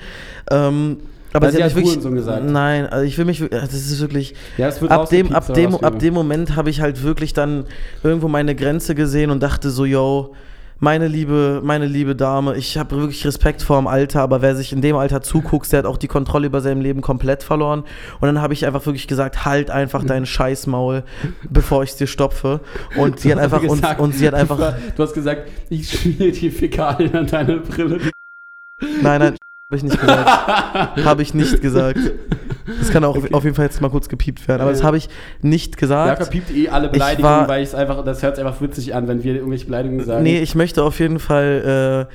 [0.50, 0.96] Ähm,
[1.32, 1.92] aber sie hat wirklich.
[1.92, 2.44] Hurensohn gesagt.
[2.44, 3.42] Nein, also ich will mich.
[3.50, 4.34] Das ist wirklich.
[4.56, 7.64] Ja, es wird Ab dem, ab, dem, ab dem Moment habe ich halt wirklich dann
[8.02, 10.34] irgendwo meine Grenze gesehen und dachte so, yo,
[10.80, 14.72] meine liebe, meine liebe Dame, ich habe wirklich Respekt vor dem Alter, aber wer sich
[14.72, 17.80] in dem Alter zuguckt, der hat auch die Kontrolle über sein Leben komplett verloren.
[18.20, 21.02] Und dann habe ich einfach wirklich gesagt, halt einfach dein Scheißmaul,
[21.50, 22.60] bevor ich es dir stopfe.
[22.96, 26.32] Und sie hat einfach, und, gesagt, und sie hat einfach, Du hast gesagt, ich schmier
[26.32, 27.98] die Fäkalien an deine Brille.
[29.02, 29.36] Nein, nein,
[29.70, 30.28] habe ich nicht gesagt.
[31.04, 31.98] habe ich nicht gesagt.
[32.78, 34.62] Das kann auch auf jeden Fall jetzt mal kurz gepiept werden.
[34.62, 35.11] Aber das habe ich
[35.42, 36.18] nicht gesagt.
[36.18, 38.62] Jakob piept eh alle Ich Beleidigungen, war- weil ich es einfach, das hört sich einfach
[38.62, 40.22] witzig an, wenn wir irgendwelche Beleidigungen sagen.
[40.22, 42.14] Nee, ich möchte auf jeden Fall, äh,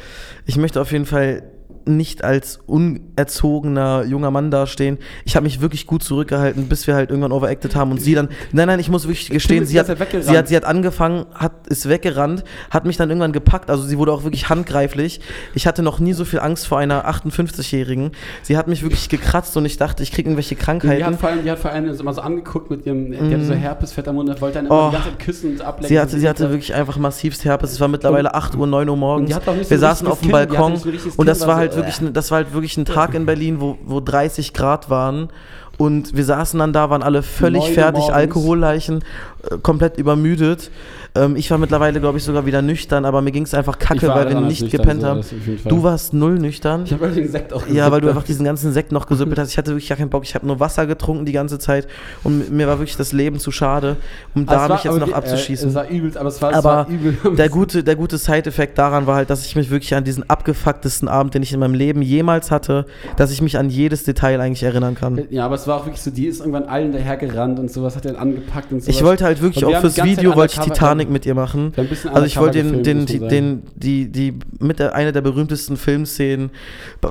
[0.50, 1.44] ich möchte auf jeden Fall
[1.86, 4.98] nicht als unerzogener junger Mann dastehen.
[5.26, 8.30] Ich habe mich wirklich gut zurückgehalten, bis wir halt irgendwann overacted haben und sie dann,
[8.52, 11.88] nein, nein, ich muss wirklich gestehen, sie hat, sie hat, sie hat angefangen, hat, ist
[11.88, 15.22] weggerannt, hat mich dann irgendwann gepackt, also sie wurde auch wirklich handgreiflich.
[15.54, 18.12] Ich hatte noch nie so viel Angst vor einer 58-Jährigen.
[18.42, 21.18] Sie hat mich wirklich gekratzt und ich dachte, ich kriege irgendwelche die hat Krankheiten.
[21.18, 23.94] vor allem, die hat vor allem immer so angeguckt mit ihrem, die hatte so Herpes,
[23.94, 24.74] fetter Mund, und wollte dann Oh.
[24.74, 25.88] immer die ganze Zeit küssen und ablecken.
[25.90, 27.72] Sie hatte, sie hatte wirklich einfach massivst Herpes.
[27.72, 29.36] Es war mittlerweile 8 Uhr, 9 Uhr morgens.
[29.70, 30.82] Wir saßen auf dem Balkon
[31.18, 33.60] und das war war halt wirklich, ne- das war halt wirklich ein Tag in Berlin,
[33.60, 35.30] wo, wo 30 Grad waren
[35.78, 38.04] Und wir saßen dann da, waren alle völlig Uhr fertig.
[38.14, 39.04] Alkoholleichen,
[39.50, 40.70] äh, komplett übermüdet.
[41.16, 44.08] Ähm, ich war mittlerweile, glaube ich, sogar wieder nüchtern, aber mir ging es einfach kacke,
[44.08, 45.22] weil wir nicht nüchtern, gepennt so, haben.
[45.66, 46.84] Du warst null nüchtern.
[46.86, 49.52] Ich habe den Sekt auch Ja, weil du einfach diesen ganzen Sekt noch gesüppelt hast.
[49.52, 50.24] Ich hatte wirklich gar keinen Bock.
[50.24, 51.88] Ich habe nur Wasser getrunken die ganze Zeit
[52.24, 53.98] und mir war wirklich das Leben zu schade,
[54.34, 55.68] um Also da mich jetzt noch die- abzuschießen.
[55.68, 57.16] Äh, es war übel, aber es war, es Aber war übel.
[57.38, 61.08] der gute, der gute Side-Effekt daran war halt, dass ich mich wirklich an diesen abgefucktesten
[61.08, 62.88] Abend, den ich in meinem Leben jemals hatte,
[63.18, 65.22] dass ich mich an jedes Detail eigentlich erinnern kann.
[65.30, 68.08] Ja, aber es war auch wirklich so, die ist irgendwann allen dahergerannt und sowas, hat
[68.08, 68.96] er angepackt und sowas.
[68.96, 71.74] Ich wollte halt wirklich auch fürs Video wollte ich undercover- Titanic mit ihr machen.
[72.12, 76.50] Also ich wollte den, den, den, die, die, mit der, eine der berühmtesten Filmszenen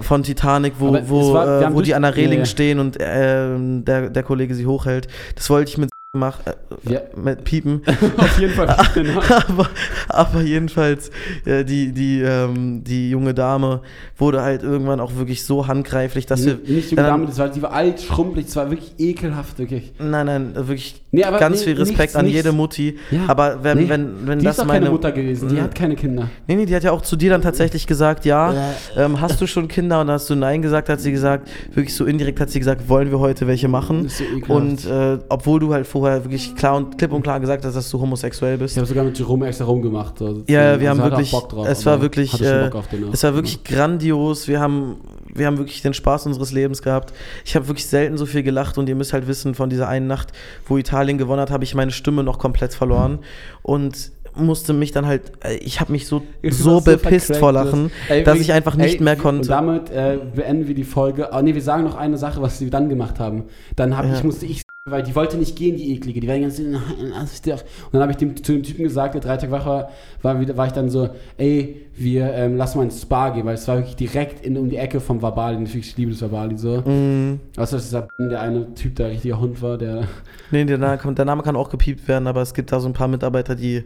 [0.01, 2.45] von Titanic, wo, wo, war- äh, wo die an der Reling ja, ja.
[2.47, 5.09] stehen und ähm, der, der Kollege sie hochhält.
[5.36, 7.01] Das wollte ich mit machen, äh, Ja.
[7.17, 7.81] mit Piepen.
[8.19, 8.77] Auf jeden Fall.
[8.95, 9.21] genau.
[9.49, 9.67] aber,
[10.11, 11.11] aber jedenfalls,
[11.47, 13.81] äh, die, die, ähm, die junge Dame
[14.19, 16.59] wurde halt irgendwann auch wirklich so handgreiflich, dass wir.
[16.67, 19.95] nicht, junge Dame, das war, die war alt, schrumpelig, das war wirklich ekelhaft, wirklich.
[19.99, 22.37] Nein, nein, wirklich Nee, aber ganz nee, viel Respekt nichts, an nichts.
[22.37, 22.99] jede Mutti.
[23.11, 23.21] Ja.
[23.29, 24.81] Aber wenn, Nee, wenn, wenn die das ist doch meine.
[24.81, 25.63] keine Mutter gewesen, die Mhm.
[25.63, 26.29] hat keine Kinder.
[26.47, 28.55] Nee, nee, die hat ja auch zu dir dann tatsächlich gesagt, ja,
[28.99, 30.01] ähm, hast du schon Kinder?
[30.03, 32.87] Und dann hast du Nein gesagt, hat sie gesagt, wirklich so indirekt hat sie gesagt,
[32.91, 34.09] wollen wir heute welche machen?
[34.11, 34.25] So.
[34.53, 37.91] Und äh, obwohl du halt vorher wirklich klar und klipp und klar gesagt hast, dass
[37.91, 38.75] du homosexuell bist.
[38.75, 40.19] Ich habe sogar mit Jerome extra rumgemacht.
[40.19, 40.43] So.
[40.49, 42.85] Ja, Also wir haben hat auch wirklich, Bock drauf, es war wirklich, äh, auch.
[43.13, 44.49] es war wirklich grandios.
[44.49, 44.97] Wir haben,
[45.35, 47.13] wir haben wirklich den Spaß unseres Lebens gehabt.
[47.45, 50.07] Ich habe wirklich selten so viel gelacht und ihr müsst halt wissen, von dieser einen
[50.07, 50.33] Nacht,
[50.67, 53.21] wo Italien gewonnen hat, habe ich meine Stimme noch komplett verloren
[53.63, 58.25] und musste mich dann halt, äh, ich habe mich so, so bepisst vor Lachen, Ey,
[58.25, 59.49] dass ich einfach nicht ey, mehr Und konnte.
[59.49, 61.29] damit äh, beenden wir die Folge.
[61.35, 63.45] Oh nee, wir sagen noch eine Sache, was sie dann gemacht haben.
[63.77, 64.15] Dann hab Ja.
[64.15, 66.18] ich, musste ich, weil die wollte nicht gehen, die eklige.
[66.18, 67.62] Die war die ganze Zeit, nein, doch.
[67.62, 69.91] Und dann habe ich dem, zu dem Typen gesagt, der drei Tage wach war,
[70.22, 73.55] war, wieder, war ich dann so, ey, wir ähm, lass mal ins Spa gehen, weil
[73.55, 75.57] es war wirklich direkt in, um die Ecke vom Vabali.
[75.57, 76.80] Natürlich, ich liebe das Vabali so.
[76.80, 80.09] Mm, Außer dass dieser der eine Typ, der richtiger Hund war, der.
[80.51, 82.93] nee, der Name, der Name kann auch gepiept werden, aber es gibt da so ein
[82.93, 83.85] paar Mitarbeiter, die,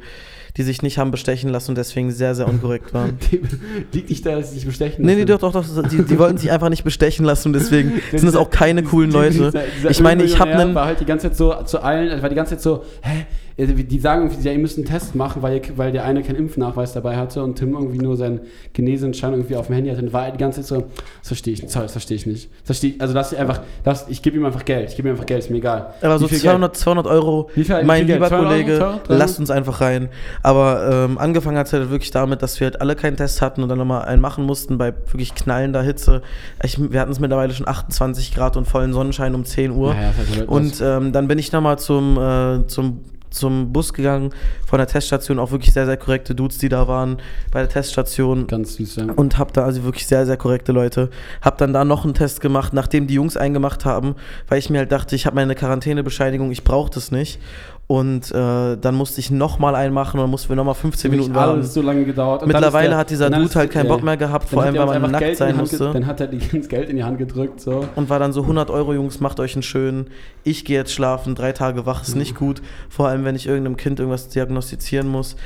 [0.57, 3.18] die sich nicht haben bestechen lassen und deswegen sehr, sehr unkorrekt waren.
[3.92, 5.40] liegt nicht da, dass sie sich bestechen Nee, nee, lassen.
[5.40, 5.88] doch, doch, doch.
[5.88, 9.11] Die, die wollten sich einfach nicht bestechen lassen und deswegen sind es auch keine coolen
[9.11, 9.32] Leute.
[9.34, 10.74] Dieser- dieser Ich meine, ich habe einen.
[10.74, 13.26] war halt die ganze Zeit so zu allen, war die ganze Zeit so, hä?
[13.59, 16.36] Die sagen irgendwie, ja, ihr müsst einen Test machen, weil, ihr, weil der eine keinen
[16.36, 18.40] Impfnachweis dabei hatte und Tim irgendwie nur seinen
[18.74, 20.02] Genesenschein irgendwie auf dem Handy hatte.
[20.02, 20.80] Und war die ganze Zeit so,
[21.20, 22.50] das verstehe ich nicht, sorry, das verstehe ich nicht.
[22.50, 25.12] Das verstehe also lass ich einfach, lass, ich gebe ihm einfach Geld, ich gebe ihm
[25.12, 25.94] einfach Geld, ist mir egal.
[26.02, 28.18] Aber so Wie viel 200, 200 Euro, Wie viel- wie mein Geld?
[28.18, 28.50] lieber 200 Euro?
[28.52, 29.18] Kollege, 200, 300?
[29.18, 30.09] lasst uns einfach rein.
[30.42, 33.62] Aber ähm, angefangen hat es halt wirklich damit, dass wir halt alle keinen Test hatten
[33.62, 36.20] und dann nochmal einen machen mussten bei wirklich knallender Hitze.
[36.62, 39.94] Ich, wir hatten es mittlerweile schon 28 Grad und vollen Sonnenschein um 10 Uhr.
[39.94, 43.00] Ja, ja, das ist halt Und ähm, dann bin ich nochmal zum, äh, zum,
[43.31, 44.31] zum Bus gegangen
[44.66, 45.39] von der Teststation.
[45.39, 47.18] Auch wirklich sehr, sehr korrekte Dudes, die da waren
[47.51, 48.47] bei der Teststation.
[48.47, 49.05] ganz süß, ja.
[49.14, 51.11] Und hab da also wirklich sehr, sehr korrekte Leute.
[51.43, 54.16] Hab dann da noch einen Test gemacht, nachdem die Jungs eingemacht haben,
[54.49, 57.39] weil ich mir halt dachte, ich habe meine Quarantänebescheinigung, ich brauche das nicht.
[57.89, 61.32] Und äh, dann musste ich nochmal einen machen und dann mussten wir nochmal 15 Minuten
[61.37, 61.62] warten.
[61.62, 62.43] so lange gedauert.
[62.43, 63.87] Und Mittlerweile der- hat dieser Dude halt keinen.
[63.87, 65.93] Bock mehr gehabt, vor allem, weil man nackt Geld sein musste.
[65.93, 67.87] Dann hat er die, das Geld in die Hand gedrückt, so.
[67.95, 70.09] Und war dann so 100 Euro, Jungs, macht euch einen schönen.
[70.43, 72.61] Ich gehe jetzt schlafen, drei Tage wach ist nicht gut.
[72.89, 75.37] Vor allem, wenn ich irgendeinem Kind irgendwas diagnostizieren muss.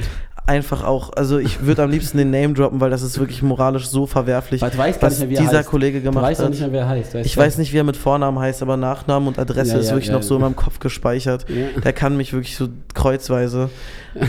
[0.50, 3.86] Einfach auch, also ich würde am liebsten den Name droppen, weil das ist wirklich moralisch
[3.86, 5.68] so verwerflich, du weißt was nicht mehr, er dieser heißt.
[5.68, 6.50] Kollege gemacht weißt auch hat.
[6.50, 7.14] nicht mehr, wer er heißt.
[7.14, 9.86] weißt Ich weiß nicht, wie er mit Vornamen heißt, aber Nachnamen und Adresse Ja, ist
[9.86, 11.46] ja, wirklich ja, noch so in meinem Kopf gespeichert.
[11.84, 13.70] Der kann mich wirklich so kreuzweise.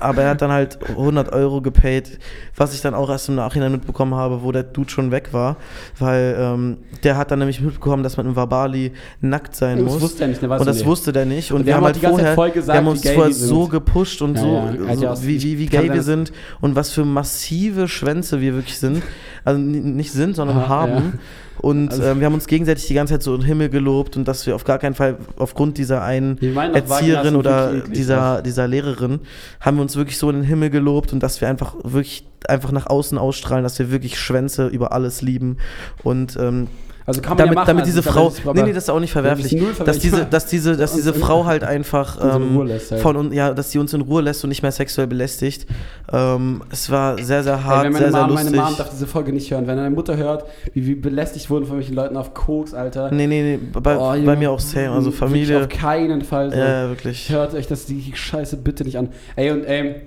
[0.00, 2.18] aber er hat dann halt 100 Euro gepaid,
[2.56, 5.56] was ich dann auch erst im Nachhinein mitbekommen habe, wo der Dude schon weg war.
[5.98, 10.02] Weil ähm, der hat dann nämlich mitbekommen, dass man im Wabali nackt sein das muss.
[10.02, 10.86] wusste er nicht, weiß und das nicht.
[10.86, 11.52] wusste der nicht.
[11.52, 14.22] Und, Und wir, wir haben halt Zeit vorher, gesagt, wir haben uns vorher so gepusht
[14.22, 15.16] und Ja, so, ja.
[15.16, 19.02] So wie, wie, wie gay wir sind und was für massive Schwänze wir wirklich sind.
[19.44, 20.92] Also nicht sind, sondern Aha, haben.
[20.92, 21.12] ja.
[21.60, 24.16] Und Also- ähm, wir haben uns gegenseitig die ganze Zeit so in den Himmel gelobt
[24.16, 26.38] und dass wir auf gar keinen Fall aufgrund dieser einen
[26.74, 29.20] Erzieherin oder dieser, dieser Lehrerin
[29.60, 32.72] haben wir uns wirklich so in den Himmel gelobt und dass wir einfach wirklich einfach
[32.72, 35.58] nach außen ausstrahlen, dass wir wirklich Schwänze über alles lieben.
[36.02, 36.68] Und ähm,
[37.10, 38.90] Also kann man damit, ja machen, damit also diese Frau, aber- nee, nee, das ist
[38.90, 40.02] auch nicht verwerflich, null dass verwerflich.
[40.02, 43.02] diese, dass diese, dass diese Frau halt einfach ähm, Ruhe lässt halt.
[43.02, 45.66] von uns, ja, dass sie uns in Ruhe lässt und nicht mehr sexuell belästigt.
[46.12, 48.50] Ähm, es war sehr, sehr Ey, hart, meine, sehr, sehr Mom, lustig.
[48.52, 49.66] meine Mom darf diese Folge nicht hören.
[49.66, 50.44] Wenn deine Mutter hört,
[50.74, 53.10] wie wir belästigt wurden von welchen Leuten auf Koks, Alter.
[53.12, 55.60] nee, nee, nee, bei, Oh, bei mir auch same, also Familie.
[55.60, 56.50] Auf keinen Fall.
[56.52, 56.58] So.
[56.58, 57.28] Ja, wirklich.
[57.30, 59.08] Hört euch das die Scheiße bitte nicht an.
[59.36, 60.02] Ey, und ey,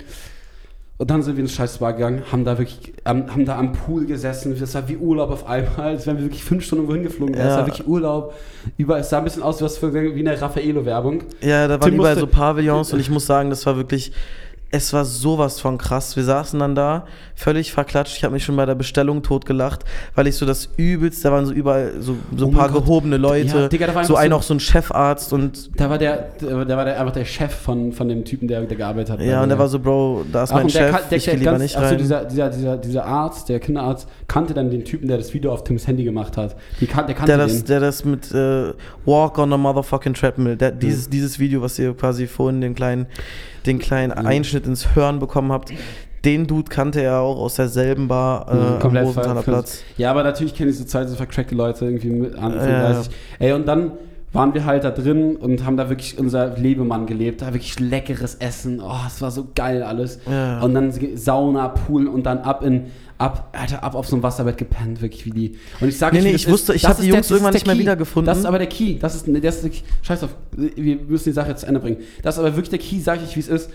[1.04, 3.74] und dann sind wir ins scheiß Bar gegangen, haben da wirklich, ähm, haben da am
[3.74, 4.56] Pool gesessen.
[4.58, 6.88] Das war wie Urlaub auf einmal, als wären wir wirklich fünf Stunden
[7.34, 7.42] wären.
[7.42, 7.58] Es Ja.
[7.58, 8.34] war wirklich Urlaub.
[8.78, 9.60] Überall, es sah ein bisschen aus
[10.16, 11.24] wie eine Raffaello-Werbung.
[11.42, 14.14] Ja, da waren Tim überall musste- so Pavillons und ich muss sagen, das war wirklich.
[14.76, 16.16] Es war sowas von krass.
[16.16, 17.06] Wir saßen dann da,
[17.36, 18.18] völlig verklatscht.
[18.18, 21.46] Ich habe mich schon bei der Bestellung totgelacht, weil ich so das übelste, da waren
[21.46, 22.84] so überall so, so Oh ein paar Gott.
[22.86, 25.92] gehobene Leute, Ja, Digga, da war so ein so- auch so ein Chefarzt und Da
[25.92, 29.12] war der, da war der einfach der Chef von, von dem Typen, der, der gearbeitet
[29.12, 29.22] hat.
[29.22, 31.62] ja, und der war so, Bro, da ist Ach, mein Chef, der, ich der ganz-
[31.62, 31.96] nicht rein.
[32.00, 35.64] dieser, dieser, dieser, dieser Arzt, der Kinderarzt, kannte dann den Typen, der das Video auf
[35.64, 36.56] Tims Handy gemacht hat.
[36.82, 37.54] Die kan der kannte der den.
[37.54, 38.74] das, der das mit äh,
[39.06, 40.80] Walk on a Motherfucking Treadmill, der, Mhm.
[40.80, 43.06] dieses, dieses Video, was ihr quasi vorhin den kleinen,
[43.66, 45.72] den kleinen Einschnitt ins Hören bekommen habt,
[46.26, 49.84] den Dude kannte er auch aus derselben Bar äh, Mhm, am Rosenthaler Platz.
[49.98, 52.50] Ja, aber natürlich kenne ich so zwei so vercrackte Leute irgendwie mit ja.
[52.50, 53.14] 30.
[53.40, 53.92] Ey, und dann
[54.32, 57.42] waren wir halt da drin und haben da wirklich unser Lebemann gelebt.
[57.42, 58.82] Da wirklich leckeres Essen.
[58.82, 60.20] Oh, es war so geil alles.
[60.30, 60.60] Ja.
[60.62, 62.86] Und dann Sauna, Pool und dann ab in
[63.18, 65.58] ab, Alter, ab auf so ein Wasserbett gepennt, wirklich wie die.
[65.80, 66.52] Und ich sage Nee, nee, ich ist.
[66.52, 68.26] wusste, ich Das hab die Jungs ist irgendwann der nicht mehr wiedergefunden.
[68.26, 68.98] Das ist aber der Key.
[69.00, 69.82] Das ist, das ist der Key.
[70.02, 70.36] Scheiß auf.
[70.56, 71.98] Wir müssen die Sache jetzt zu Ende bringen.
[72.22, 73.70] Das ist aber wirklich der Key, sage ich, wie es ist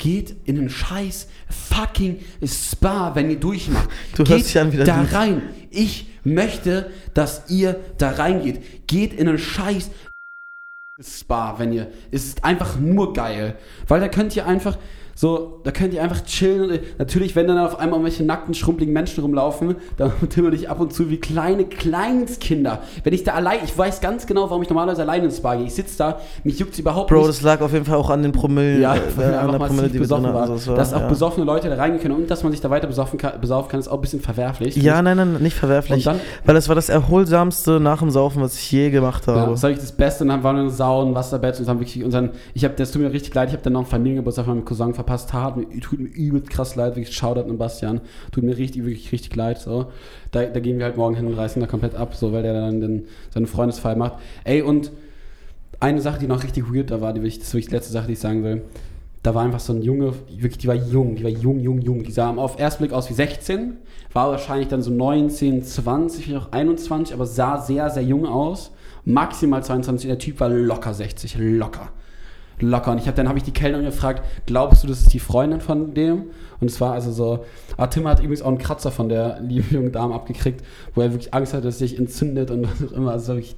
[0.00, 3.88] geht in einen scheiß fucking Spa, wenn ihr durchmacht.
[4.16, 5.42] Du geht hörst dich an wie der da rein.
[5.70, 8.86] Ich möchte, dass ihr da reingeht.
[8.88, 9.90] Geht in einen scheiß
[11.00, 11.88] Spa, wenn ihr.
[12.10, 13.56] Es ist einfach nur geil.
[13.88, 14.78] Weil da könnt ihr einfach
[15.20, 16.78] so, da könnt ihr einfach chillen.
[16.96, 20.94] Natürlich, wenn dann auf einmal irgendwelche nackten, schrumpeligen Menschen rumlaufen, dann timmel ich ab und
[20.94, 22.78] zu wie kleine Kleinstkinder.
[23.04, 25.66] Wenn ich da allein, ich weiß ganz genau, warum ich normalerweise alleine ins Spa gehe.
[25.66, 27.28] Ich sitze da, mich juckt's überhaupt Bro, nicht.
[27.28, 28.98] das lag auf jeden Fall auch an den Promillen, Ja, äh,
[29.36, 30.34] an der Promille, die besoffen hatten.
[30.34, 30.42] waren.
[30.50, 31.08] Also es war- dass auch ja.
[31.08, 33.78] besoffene Leute da reingehen können und dass man sich da weiter besaufen kann, besaufen kann
[33.80, 34.74] ist auch ein bisschen verwerflich.
[34.76, 36.04] Ja, nein, nein, nicht verwerflich.
[36.04, 39.50] Dann- weil es war das erholsamste nach dem Saufen, was ich je gemacht Ja, habe.
[39.50, 40.24] das war wirklich das Beste.
[40.24, 42.30] Und dann waren wir in Sauen, Wasserbett und haben wirklich unseren.
[42.54, 43.48] Ich habe, das tut mir richtig leid.
[43.50, 45.09] Ich habe dann noch einen Familiengeburtstag von meinem Cousin verpasst.
[45.18, 46.96] Tat mir, tut mir übelst krass leid.
[46.96, 48.00] Wirklich Shoutout an Bastian.
[48.32, 49.58] Tut mir richtig, wirklich richtig leid.
[49.58, 49.86] So.
[50.30, 52.54] Da, da gehen wir halt morgen hin und reißen da komplett ab, so, weil der
[52.54, 54.14] dann den, seinen Freundesfall macht.
[54.44, 54.92] Ey, und
[55.80, 58.06] eine Sache, die noch richtig weird da war, die, das ist wirklich die letzte Sache,
[58.06, 58.62] die ich sagen will.
[59.22, 62.02] Da war einfach so ein Junge, wirklich, die war jung, die war jung, jung, jung.
[62.02, 63.76] Die sah auf den ersten Blick aus wie 16,
[64.12, 68.72] war wahrscheinlich dann so 19, 20, vielleicht auch 21, aber sah sehr, sehr jung aus.
[69.04, 71.90] Maximal 22, der Typ war locker 60, locker.
[72.60, 72.92] Locker.
[72.92, 75.60] Und ich hab, dann habe ich die Kellnerin gefragt, glaubst du, das ist die Freundin
[75.60, 76.24] von dem?
[76.60, 77.44] Und es war also so,
[77.76, 80.62] ah, Tim hat übrigens auch einen Kratzer von der lieben jungen Dame abgekriegt,
[80.94, 83.12] wo er wirklich Angst hat, dass er sich entzündet und was auch immer.
[83.12, 83.56] Also wirklich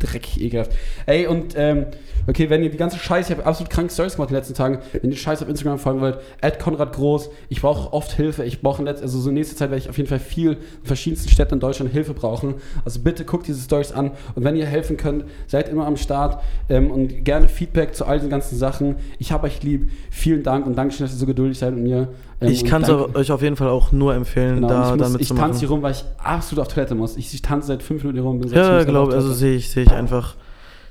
[0.00, 0.72] dreck- ekelhaft.
[1.06, 1.86] Ey, und ähm,
[2.26, 4.54] okay, wenn ihr die ganze Scheiße, ich habe absolut kranke Stories gemacht in den letzten
[4.54, 8.44] Tagen, wenn ihr Scheiße auf Instagram folgen wollt, at Konrad Groß, ich brauche oft Hilfe,
[8.44, 10.52] ich brauche in letz- also so in nächster Zeit werde ich auf jeden Fall viel
[10.52, 12.54] in verschiedensten Städten in Deutschland Hilfe brauchen.
[12.84, 16.42] Also bitte guckt diese Stories an und wenn ihr helfen könnt, seid immer am Start
[16.68, 18.96] ähm, und gerne Feedback zu all diesen ganzen Sachen.
[19.18, 22.08] Ich habe euch lieb, vielen Dank und Dankeschön, dass ihr so geduldig seid mit mir.
[22.40, 24.90] Ähm, ich und kann es euch auf jeden Fall auch nur empfehlen, Genau, da ich,
[24.96, 27.16] muss, damit ich zu tanze hier rum, weil ich absolut auf Toilette muss.
[27.16, 28.40] Ich, ich tanze seit fünf Minuten hier rum.
[28.40, 30.34] Bin Ja, glaube, also sehe ich, sehe ich einfach.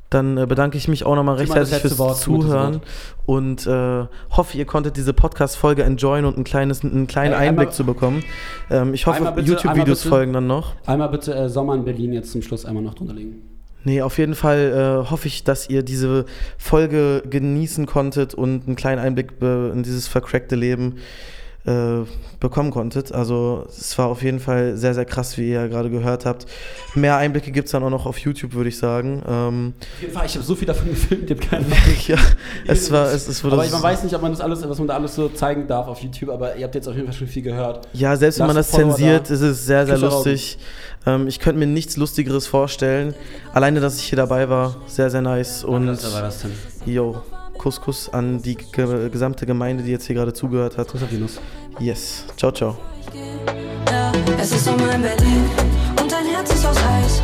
[0.09, 2.81] Dann äh, bedanke ich mich auch nochmal recht herzlich fürs Wort, Zuhören
[3.27, 7.67] und äh, hoffe, ihr konntet diese Podcast-Folge enjoyen und ein kleines, einen kleinen Ey, Einblick
[7.67, 8.23] einmal- zu bekommen.
[8.71, 10.73] Ähm, ich hoffe, YouTube-Videos folgen dann noch.
[10.87, 13.43] Einmal bitte äh, Sommer in Berlin jetzt zum Schluss einmal noch drunter legen.
[13.83, 16.25] Nee, auf jeden Fall äh, hoffe ich, dass ihr diese
[16.57, 20.95] Folge genießen konntet und einen kleinen Einblick äh, in dieses vercrackte Leben
[21.69, 22.05] äh,
[22.39, 23.11] bekommen konntet.
[23.11, 26.47] Also es war auf jeden Fall sehr, sehr krass, wie ihr ja gerade gehört habt.
[26.95, 29.21] Mehr Einblicke gibt es dann auch noch auf YouTube, würde ich sagen.
[29.27, 31.65] Ähm, Auf jeden Fall, ich habe so viel davon gefilmt, ich habe keine
[32.07, 32.17] ja,
[32.65, 34.87] es war, es, es wurde Aber man weiß nicht, ob man das alles, was man
[34.87, 37.27] da alles so zeigen darf auf YouTube, aber ihr habt jetzt auf jeden Fall schon
[37.27, 37.87] viel gehört.
[37.93, 39.33] Ja, selbst wenn man das zensiert, da.
[39.33, 40.57] ist es sehr, sehr Küsse lustig.
[41.05, 43.13] Ähm, ich könnte mir nichts Lustigeres vorstellen.
[43.53, 45.63] Alleine, dass ich hier dabei war, sehr, sehr nice.
[45.63, 46.51] Und das denn.
[46.85, 47.21] yo,
[47.59, 50.87] Kuss, Kuss an die ge gesamte Gemeinde, die jetzt hier gerade zugehört hat.
[50.87, 51.09] Kuss auf.
[51.79, 52.23] Yes.
[52.37, 52.77] Ciao, ciao.
[54.41, 55.43] Es ist um mein Berlin
[56.01, 57.21] und dein Herz ist aus Eis.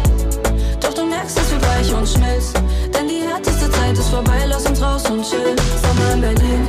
[0.82, 2.54] Doch du merkst, dass wir weich und schmilzt.
[2.94, 5.56] Denn die härteste Zeit ist vorbei, lass uns raus und chill.
[5.82, 6.68] Sommer in Berlin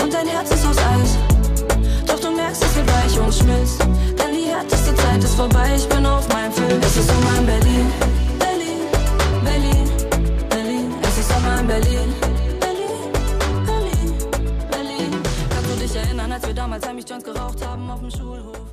[0.00, 1.18] und dein Herz ist aus Eis.
[2.06, 3.80] Doch du merkst, dass wir weich und schmilzt.
[3.80, 6.80] Denn die härteste Zeit ist vorbei, ich bin auf meinem Film.
[6.80, 7.86] Es ist um mein Berlin,
[8.38, 8.80] Berlin,
[9.42, 9.90] Berlin,
[10.48, 10.94] Berlin.
[11.02, 12.17] Es ist Sommer in Berlin.
[16.38, 18.67] als wir damals heimlich Joints geraucht haben auf dem Schulhof.